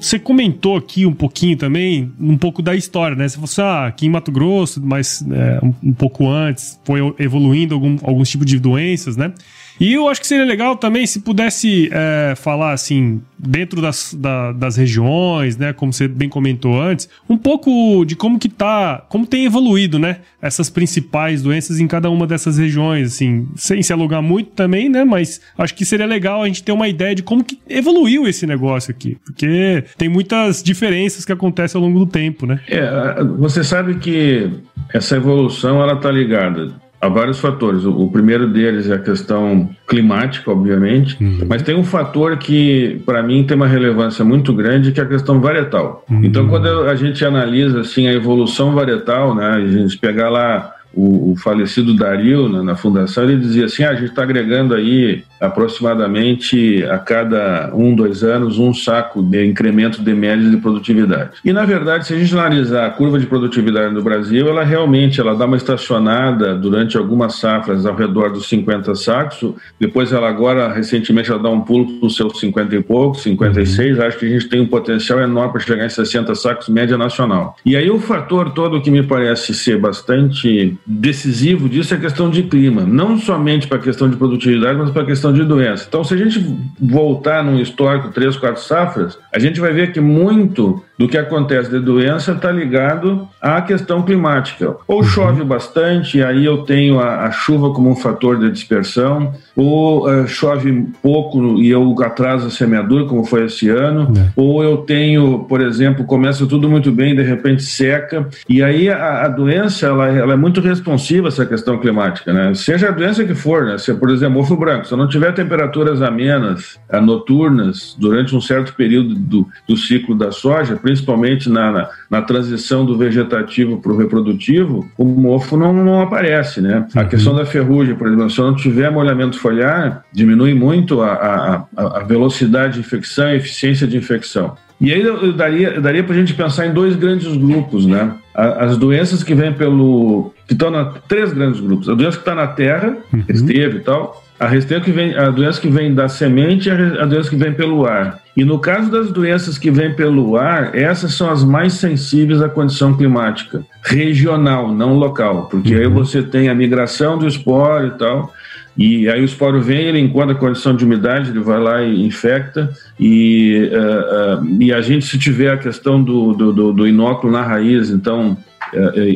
Você 0.00 0.18
comentou 0.18 0.78
aqui 0.78 1.04
um 1.04 1.12
pouquinho 1.12 1.58
também, 1.58 2.10
um 2.18 2.38
pouco 2.38 2.62
da 2.62 2.74
história, 2.74 3.14
né? 3.14 3.28
Você 3.28 3.34
falou 3.34 3.44
assim, 3.44 3.60
ah, 3.60 3.86
aqui 3.86 4.06
em 4.06 4.10
Mato 4.10 4.32
Grosso, 4.32 4.80
mas 4.82 5.22
é, 5.30 5.60
um, 5.82 5.92
pouco 5.92 6.26
antes, 6.26 6.80
foi 6.84 7.00
evoluindo 7.18 7.74
algum, 7.74 7.98
alguns 8.02 8.30
tipos 8.30 8.46
de 8.46 8.58
doenças, 8.58 9.14
né? 9.14 9.34
E 9.80 9.92
eu 9.94 10.08
acho 10.08 10.20
que 10.20 10.26
seria 10.26 10.44
legal 10.44 10.76
também 10.76 11.06
se 11.06 11.20
pudesse 11.20 11.88
é, 11.92 12.34
falar 12.36 12.72
assim, 12.72 13.20
dentro 13.38 13.82
das, 13.82 14.14
da, 14.14 14.52
das 14.52 14.76
regiões, 14.76 15.56
né? 15.56 15.72
Como 15.72 15.92
você 15.92 16.06
bem 16.06 16.28
comentou 16.28 16.80
antes, 16.80 17.08
um 17.28 17.36
pouco 17.36 18.04
de 18.04 18.14
como 18.14 18.38
que 18.38 18.48
tá, 18.48 19.04
como 19.08 19.26
tem 19.26 19.44
evoluído, 19.44 19.98
né? 19.98 20.18
Essas 20.40 20.70
principais 20.70 21.42
doenças 21.42 21.80
em 21.80 21.86
cada 21.86 22.08
uma 22.08 22.26
dessas 22.26 22.58
regiões, 22.58 23.14
assim, 23.14 23.48
sem 23.56 23.82
se 23.82 23.92
alugar 23.92 24.22
muito 24.22 24.50
também, 24.50 24.88
né? 24.88 25.04
Mas 25.04 25.40
acho 25.58 25.74
que 25.74 25.84
seria 25.84 26.06
legal 26.06 26.42
a 26.42 26.46
gente 26.46 26.62
ter 26.62 26.72
uma 26.72 26.88
ideia 26.88 27.14
de 27.14 27.22
como 27.22 27.42
que 27.42 27.58
evoluiu 27.68 28.28
esse 28.28 28.46
negócio 28.46 28.90
aqui, 28.90 29.16
porque 29.24 29.84
tem 29.98 30.08
muitas 30.08 30.62
diferenças 30.62 31.24
que 31.24 31.32
acontecem 31.32 31.80
ao 31.80 31.86
longo 31.86 31.98
do 31.98 32.06
tempo, 32.06 32.46
né? 32.46 32.60
É, 32.68 33.22
você 33.38 33.64
sabe 33.64 33.96
que 33.96 34.50
essa 34.92 35.16
evolução 35.16 35.82
ela 35.82 35.96
tá 35.96 36.10
ligada 36.10 36.81
Há 37.02 37.08
vários 37.08 37.40
fatores. 37.40 37.84
O, 37.84 38.06
primeiro 38.06 38.46
deles 38.46 38.88
é 38.88 38.94
a 38.94 38.98
questão 38.98 39.68
climática, 39.88 40.52
obviamente, 40.52 41.16
uhum. 41.20 41.40
mas 41.48 41.60
tem 41.60 41.74
um 41.74 41.82
fator 41.82 42.36
que, 42.36 43.02
para 43.04 43.20
mim, 43.24 43.42
tem 43.42 43.56
uma 43.56 43.66
relevância 43.66 44.24
muito 44.24 44.52
grande, 44.52 44.92
que 44.92 45.00
é 45.00 45.02
a 45.02 45.06
questão 45.06 45.40
varietal. 45.40 46.04
Uhum. 46.08 46.24
Então, 46.24 46.46
quando 46.46 46.68
a 46.84 46.94
gente 46.94 47.24
analisa 47.24 47.80
assim, 47.80 48.06
a 48.06 48.12
evolução 48.12 48.72
varietal, 48.72 49.34
né, 49.34 49.48
a 49.48 49.66
gente 49.66 49.98
pegar 49.98 50.28
lá 50.28 50.76
o, 50.94 51.32
o 51.32 51.36
falecido 51.36 51.92
Dario, 51.92 52.48
né, 52.48 52.62
na 52.62 52.76
fundação, 52.76 53.24
ele 53.24 53.36
dizia 53.36 53.64
assim: 53.64 53.82
ah, 53.82 53.90
a 53.90 53.94
gente 53.94 54.10
está 54.10 54.22
agregando 54.22 54.72
aí 54.72 55.24
aproximadamente 55.42 56.84
a 56.84 56.98
cada 56.98 57.72
um, 57.74 57.94
dois 57.94 58.22
anos, 58.22 58.58
um 58.58 58.72
saco 58.72 59.22
de 59.22 59.44
incremento 59.44 60.00
de 60.00 60.14
médias 60.14 60.50
de 60.50 60.56
produtividade. 60.56 61.32
E, 61.44 61.52
na 61.52 61.64
verdade, 61.64 62.06
se 62.06 62.14
a 62.14 62.18
gente 62.18 62.32
analisar 62.32 62.86
a 62.86 62.90
curva 62.90 63.18
de 63.18 63.26
produtividade 63.26 63.92
no 63.92 64.02
Brasil, 64.02 64.48
ela 64.48 64.62
realmente 64.62 65.20
ela 65.20 65.34
dá 65.34 65.44
uma 65.44 65.56
estacionada 65.56 66.54
durante 66.54 66.96
algumas 66.96 67.36
safras 67.36 67.84
ao 67.84 67.94
redor 67.94 68.30
dos 68.30 68.48
50 68.48 68.94
sacos, 68.94 69.54
depois 69.80 70.12
ela 70.12 70.28
agora, 70.28 70.72
recentemente, 70.72 71.30
ela 71.30 71.42
dá 71.42 71.50
um 71.50 71.60
pulo 71.60 71.98
para 71.98 72.06
os 72.06 72.16
seus 72.16 72.38
50 72.38 72.76
e 72.76 72.82
poucos, 72.82 73.22
56, 73.22 73.98
acho 73.98 74.18
que 74.18 74.26
a 74.26 74.28
gente 74.28 74.48
tem 74.48 74.60
um 74.60 74.66
potencial 74.66 75.20
enorme 75.20 75.52
para 75.52 75.60
chegar 75.60 75.84
em 75.84 75.88
60 75.88 76.34
sacos 76.34 76.68
média 76.68 76.96
nacional. 76.96 77.56
E 77.64 77.76
aí 77.76 77.90
o 77.90 77.98
fator 77.98 78.50
todo 78.50 78.80
que 78.80 78.90
me 78.90 79.02
parece 79.02 79.54
ser 79.54 79.78
bastante 79.78 80.76
decisivo 80.86 81.68
disso 81.68 81.94
é 81.94 81.96
a 81.96 82.00
questão 82.00 82.30
de 82.30 82.44
clima, 82.44 82.82
não 82.82 83.18
somente 83.18 83.66
para 83.66 83.78
a 83.78 83.80
questão 83.80 84.08
de 84.08 84.16
produtividade, 84.16 84.78
mas 84.78 84.90
para 84.90 85.02
a 85.02 85.06
questão 85.06 85.31
de 85.32 85.44
doença. 85.44 85.86
Então, 85.88 86.04
se 86.04 86.14
a 86.14 86.16
gente 86.16 86.44
voltar 86.80 87.42
num 87.42 87.60
histórico 87.60 88.10
três, 88.10 88.36
quatro 88.36 88.62
safras, 88.62 89.18
a 89.32 89.38
gente 89.38 89.60
vai 89.60 89.72
ver 89.72 89.92
que 89.92 90.00
muito 90.00 90.82
do 91.02 91.08
que 91.08 91.18
acontece 91.18 91.68
de 91.68 91.80
doença 91.80 92.30
está 92.30 92.52
ligado 92.52 93.28
à 93.40 93.60
questão 93.60 94.02
climática. 94.02 94.76
Ou 94.86 94.98
uhum. 94.98 95.02
chove 95.02 95.42
bastante, 95.42 96.18
e 96.18 96.22
aí 96.22 96.44
eu 96.44 96.58
tenho 96.58 97.00
a, 97.00 97.24
a, 97.24 97.30
chuva 97.32 97.72
como 97.72 97.90
um 97.90 97.96
fator 97.96 98.38
de 98.38 98.48
dispersão, 98.52 99.32
ou 99.56 100.08
uh, 100.08 100.28
chove 100.28 100.86
pouco 101.02 101.60
e 101.60 101.68
eu 101.68 101.92
atraso 102.04 102.46
a 102.46 102.50
semeadura, 102.50 103.04
como 103.06 103.24
foi 103.24 103.46
esse 103.46 103.68
ano, 103.68 104.12
é. 104.16 104.30
ou 104.36 104.62
eu 104.62 104.76
tenho, 104.76 105.40
por 105.48 105.60
exemplo, 105.60 106.04
começa 106.04 106.46
tudo 106.46 106.68
muito 106.68 106.92
bem, 106.92 107.16
de 107.16 107.22
repente 107.22 107.64
seca, 107.64 108.28
e 108.48 108.62
aí 108.62 108.88
a, 108.88 109.24
a 109.24 109.28
doença 109.28 109.86
ela, 109.86 110.06
ela, 110.06 110.34
é 110.34 110.36
muito 110.36 110.60
responsiva 110.60 111.26
essa 111.26 111.44
questão 111.44 111.80
climática, 111.80 112.32
né? 112.32 112.54
Seja 112.54 112.90
a 112.90 112.92
doença 112.92 113.24
que 113.24 113.34
for, 113.34 113.64
né? 113.64 113.76
Se, 113.76 113.92
por 113.92 114.08
exemplo, 114.08 114.34
mofo 114.38 114.56
branco, 114.56 114.86
se 114.86 114.94
eu 114.94 114.98
não 114.98 115.08
tiver 115.08 115.34
temperaturas 115.34 116.00
amenas, 116.00 116.78
uh, 116.92 117.00
noturnas, 117.00 117.96
durante 117.98 118.36
um 118.36 118.40
certo 118.40 118.72
período 118.74 119.16
do, 119.16 119.48
do 119.68 119.76
ciclo 119.76 120.14
da 120.14 120.30
soja, 120.30 120.76
principalmente 120.92 121.48
na, 121.48 121.72
na, 121.72 121.90
na 122.10 122.22
transição 122.22 122.84
do 122.84 122.96
vegetativo 122.96 123.78
para 123.78 123.92
o 123.92 123.96
reprodutivo, 123.96 124.86
o 124.98 125.04
mofo 125.04 125.56
não, 125.56 125.72
não 125.72 126.02
aparece, 126.02 126.60
né? 126.60 126.86
A 126.94 127.00
uhum. 127.00 127.08
questão 127.08 127.34
da 127.34 127.46
ferrugem, 127.46 127.94
por 127.94 128.06
exemplo, 128.06 128.30
se 128.30 128.38
eu 128.38 128.46
não 128.46 128.54
tiver 128.54 128.90
molhamento 128.90 129.38
foliar, 129.38 130.04
diminui 130.12 130.52
muito 130.52 131.00
a, 131.00 131.66
a, 131.74 132.00
a 132.00 132.04
velocidade 132.04 132.74
de 132.74 132.80
infecção 132.80 133.26
e 133.26 133.32
a 133.32 133.36
eficiência 133.36 133.86
de 133.86 133.96
infecção. 133.96 134.54
E 134.78 134.92
aí 134.92 135.00
eu 135.00 135.32
daria, 135.32 135.68
eu 135.74 135.80
daria 135.80 136.02
para 136.02 136.14
a 136.14 136.18
gente 136.18 136.34
pensar 136.34 136.66
em 136.66 136.72
dois 136.72 136.96
grandes 136.96 137.34
grupos, 137.36 137.86
né? 137.86 138.14
As 138.34 138.76
doenças 138.76 139.22
que 139.22 139.32
vêm 139.32 139.52
pelo. 139.52 140.34
que 140.46 140.54
estão 140.54 140.70
na. 140.70 140.86
três 141.06 141.32
grandes 141.32 141.60
grupos. 141.60 141.88
A 141.88 141.94
doença 141.94 142.16
que 142.16 142.22
está 142.22 142.34
na 142.34 142.48
terra, 142.48 142.96
uhum. 143.12 143.22
esteve 143.28 143.76
e 143.76 143.80
tal, 143.80 144.20
a 144.46 144.80
que 144.80 144.90
vem, 144.90 145.14
a 145.16 145.30
doença 145.30 145.60
que 145.60 145.68
vem 145.68 145.94
da 145.94 146.08
semente 146.08 146.68
e 146.68 146.72
a 146.72 147.06
doença 147.06 147.30
que 147.30 147.36
vem 147.36 147.52
pelo 147.52 147.86
ar. 147.86 148.20
E 148.36 148.44
no 148.44 148.58
caso 148.58 148.90
das 148.90 149.12
doenças 149.12 149.58
que 149.58 149.70
vêm 149.70 149.94
pelo 149.94 150.36
ar, 150.36 150.74
essas 150.74 151.14
são 151.14 151.30
as 151.30 151.44
mais 151.44 151.74
sensíveis 151.74 152.42
à 152.42 152.48
condição 152.48 152.96
climática, 152.96 153.62
regional, 153.82 154.74
não 154.74 154.94
local, 154.94 155.48
porque 155.50 155.74
uhum. 155.74 155.80
aí 155.80 155.88
você 155.88 156.22
tem 156.22 156.48
a 156.48 156.54
migração 156.54 157.18
do 157.18 157.28
esporo 157.28 157.86
e 157.86 157.90
tal. 157.92 158.32
E 158.76 159.08
aí 159.08 159.20
o 159.20 159.24
esporo 159.24 159.60
vem, 159.60 159.82
ele 159.82 160.00
encontra 160.00 160.32
a 160.32 160.38
condição 160.38 160.74
de 160.74 160.84
umidade, 160.84 161.30
ele 161.30 161.40
vai 161.40 161.60
lá 161.60 161.82
e 161.82 162.04
infecta. 162.04 162.70
E, 162.98 163.70
uh, 163.70 164.42
uh, 164.42 164.62
e 164.62 164.72
a 164.72 164.80
gente, 164.80 165.04
se 165.04 165.18
tiver 165.18 165.52
a 165.52 165.58
questão 165.58 166.02
do, 166.02 166.32
do, 166.32 166.72
do 166.72 166.88
inóculo 166.88 167.32
na 167.32 167.42
raiz, 167.42 167.90
então 167.90 168.36